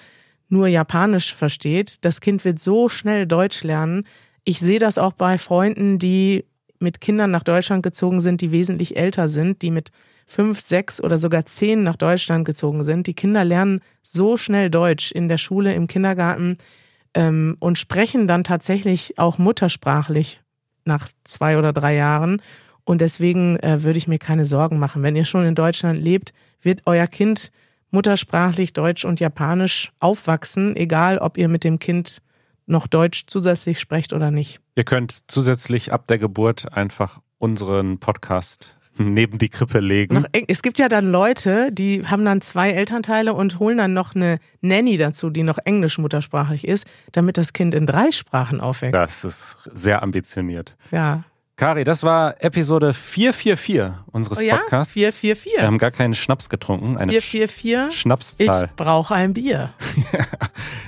nur 0.50 0.68
Japanisch 0.68 1.34
versteht. 1.34 2.04
Das 2.04 2.22
Kind 2.22 2.46
wird 2.46 2.60
so 2.60 2.90
schnell 2.90 3.26
Deutsch 3.26 3.64
lernen. 3.64 4.06
Ich 4.44 4.60
sehe 4.60 4.80
das 4.80 4.98
auch 4.98 5.14
bei 5.14 5.38
Freunden, 5.38 5.98
die 6.00 6.46
mit 6.80 7.02
Kindern 7.02 7.32
nach 7.32 7.44
Deutschland 7.44 7.84
gezogen 7.84 8.22
sind, 8.22 8.42
die 8.42 8.52
wesentlich 8.52 8.98
älter 8.98 9.28
sind, 9.28 9.62
die 9.62 9.72
mit 9.72 9.92
fünf, 10.26 10.62
sechs 10.62 11.02
oder 11.02 11.18
sogar 11.18 11.46
zehn 11.46 11.84
nach 11.84 11.96
Deutschland 11.96 12.46
gezogen 12.46 12.84
sind. 12.84 13.08
Die 13.08 13.14
Kinder 13.14 13.44
lernen 13.44 13.82
so 14.02 14.38
schnell 14.38 14.70
Deutsch 14.70 15.12
in 15.12 15.30
der 15.30 15.38
Schule, 15.38 15.74
im 15.74 15.88
Kindergarten 15.88 16.58
ähm, 17.16 17.58
und 17.60 17.80
sprechen 17.80 18.28
dann 18.28 18.44
tatsächlich 18.44 19.18
auch 19.18 19.40
muttersprachlich 19.40 20.42
nach 20.84 21.10
zwei 21.24 21.58
oder 21.58 21.74
drei 21.74 21.96
Jahren. 21.96 22.42
Und 22.84 23.02
deswegen 23.02 23.58
äh, 23.58 23.82
würde 23.82 23.98
ich 23.98 24.08
mir 24.08 24.20
keine 24.20 24.46
Sorgen 24.46 24.78
machen. 24.78 25.02
Wenn 25.02 25.16
ihr 25.16 25.26
schon 25.26 25.46
in 25.46 25.56
Deutschland 25.56 26.00
lebt, 26.00 26.34
wird 26.62 26.82
euer 26.86 27.08
Kind 27.08 27.52
muttersprachlich 27.90 28.74
Deutsch 28.74 29.06
und 29.06 29.20
Japanisch 29.20 29.92
aufwachsen, 30.00 30.76
egal 30.76 31.18
ob 31.18 31.38
ihr 31.38 31.48
mit 31.48 31.64
dem 31.64 31.80
Kind 31.80 32.22
noch 32.68 32.88
Deutsch 32.88 33.24
zusätzlich 33.28 33.80
sprecht 33.80 34.14
oder 34.14 34.32
nicht. 34.32 34.60
Ihr 34.76 34.84
könnt 34.84 35.24
zusätzlich 35.28 35.94
ab 35.94 36.08
der 36.08 36.20
Geburt 36.20 36.72
einfach 36.74 37.22
unseren 37.38 38.00
Podcast 38.00 38.78
neben 39.04 39.38
die 39.38 39.50
Krippe 39.50 39.80
legen. 39.80 40.16
Noch, 40.16 40.26
es 40.48 40.62
gibt 40.62 40.80
ja 40.80 40.88
dann 40.88 41.08
Leute, 41.12 41.72
die 41.72 42.06
haben 42.06 42.24
dann 42.26 42.42
zwei 42.42 42.72
Elternteile 42.72 43.34
und 43.34 43.60
holen 43.60 43.78
dann 43.78 43.94
noch 43.94 44.16
eine 44.16 44.40
Nanny 44.62 44.98
dazu, 44.98 45.30
die 45.30 45.44
noch 45.44 45.58
englisch 45.66 45.98
muttersprachlich 45.98 46.68
ist, 46.68 46.86
damit 47.12 47.38
das 47.38 47.54
Kind 47.54 47.74
in 47.74 47.86
drei 47.88 48.12
Sprachen 48.12 48.62
aufwächst. 48.62 48.94
Das 48.96 49.24
ist 49.24 49.58
sehr 49.74 50.02
ambitioniert. 50.04 50.76
Ja. 50.92 51.24
Kari, 51.58 51.86
das 51.86 52.04
war 52.04 52.44
Episode 52.44 52.94
444 52.94 53.94
unseres 54.12 54.40
Oh 54.40 54.42
ja? 54.42 54.58
Podcasts. 54.58 54.92
444. 54.94 55.54
Wir 55.62 55.68
haben 55.68 55.78
gar 55.78 55.92
keinen 55.92 56.14
Schnaps 56.14 56.50
getrunken, 56.50 56.98
eine 56.98 57.14
444. 57.14 57.94
Sch 57.96 58.02
Schnapszahl. 58.02 58.66
Ich 58.66 58.72
brauche 58.76 59.14
ein 59.16 59.34
Bier. 59.34 59.70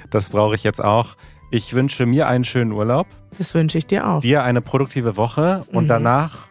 Das 0.10 0.30
brauche 0.30 0.56
ich 0.56 0.64
jetzt 0.64 0.82
auch. 0.84 1.16
Ich 1.52 1.74
wünsche 1.74 2.06
mir 2.06 2.28
einen 2.28 2.44
schönen 2.44 2.72
Urlaub, 2.74 3.08
Das 3.38 3.54
wünsche 3.54 3.78
ich 3.78 3.88
dir 3.88 4.08
auch. 4.08 4.20
dir 4.22 4.44
eine 4.44 4.62
produktive 4.62 5.16
Woche 5.16 5.64
und 5.72 5.86
Mhm. 5.86 5.88
danach 5.90 6.48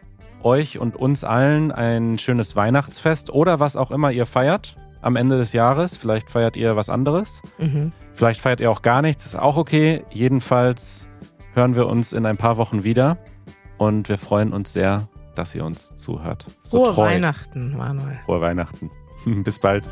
euch 0.47 0.79
und 0.79 0.97
uns 0.97 1.25
allen 1.25 1.73
ein 1.73 2.19
schönes 2.19 2.57
Weihnachtsfest 2.57 3.31
oder 3.31 3.61
was 3.61 3.77
auch 3.77 3.91
immer 3.91 4.13
ihr 4.13 4.27
feiert 4.27 4.77
am 5.03 5.17
Ende 5.17 5.37
des 5.37 5.53
Jahres. 5.53 5.97
Vielleicht 5.97 6.31
feiert 6.31 6.57
ihr 6.57 6.77
was 6.77 6.89
anderes. 6.89 7.43
Mhm. 7.59 7.93
Vielleicht 8.15 8.41
feiert 8.41 8.61
ihr 8.61 8.71
auch 8.71 8.83
gar 8.83 9.03
nichts, 9.03 9.27
ist 9.27 9.37
auch 9.37 9.57
okay. 9.57 10.05
Jedenfalls 10.13 11.09
hören 11.53 11.75
wir 11.75 11.87
uns 11.89 12.13
in 12.13 12.25
ein 12.25 12.37
paar 12.37 12.57
Wochen 12.57 12.85
wieder 12.85 13.19
und 13.77 14.09
wir 14.09 14.19
freuen 14.19 14.53
uns 14.53 14.73
sehr, 14.73 15.09
dass 15.35 15.55
ihr 15.55 15.65
uns 15.65 15.95
zuhört. 15.97 16.47
So 16.63 16.85
Frohe 16.85 16.95
treu. 16.95 17.07
Weihnachten, 17.07 17.77
Manuel. 17.77 18.19
Frohe 18.25 18.41
Weihnachten. 18.41 18.91
Bis 19.45 19.59
bald. 19.59 19.85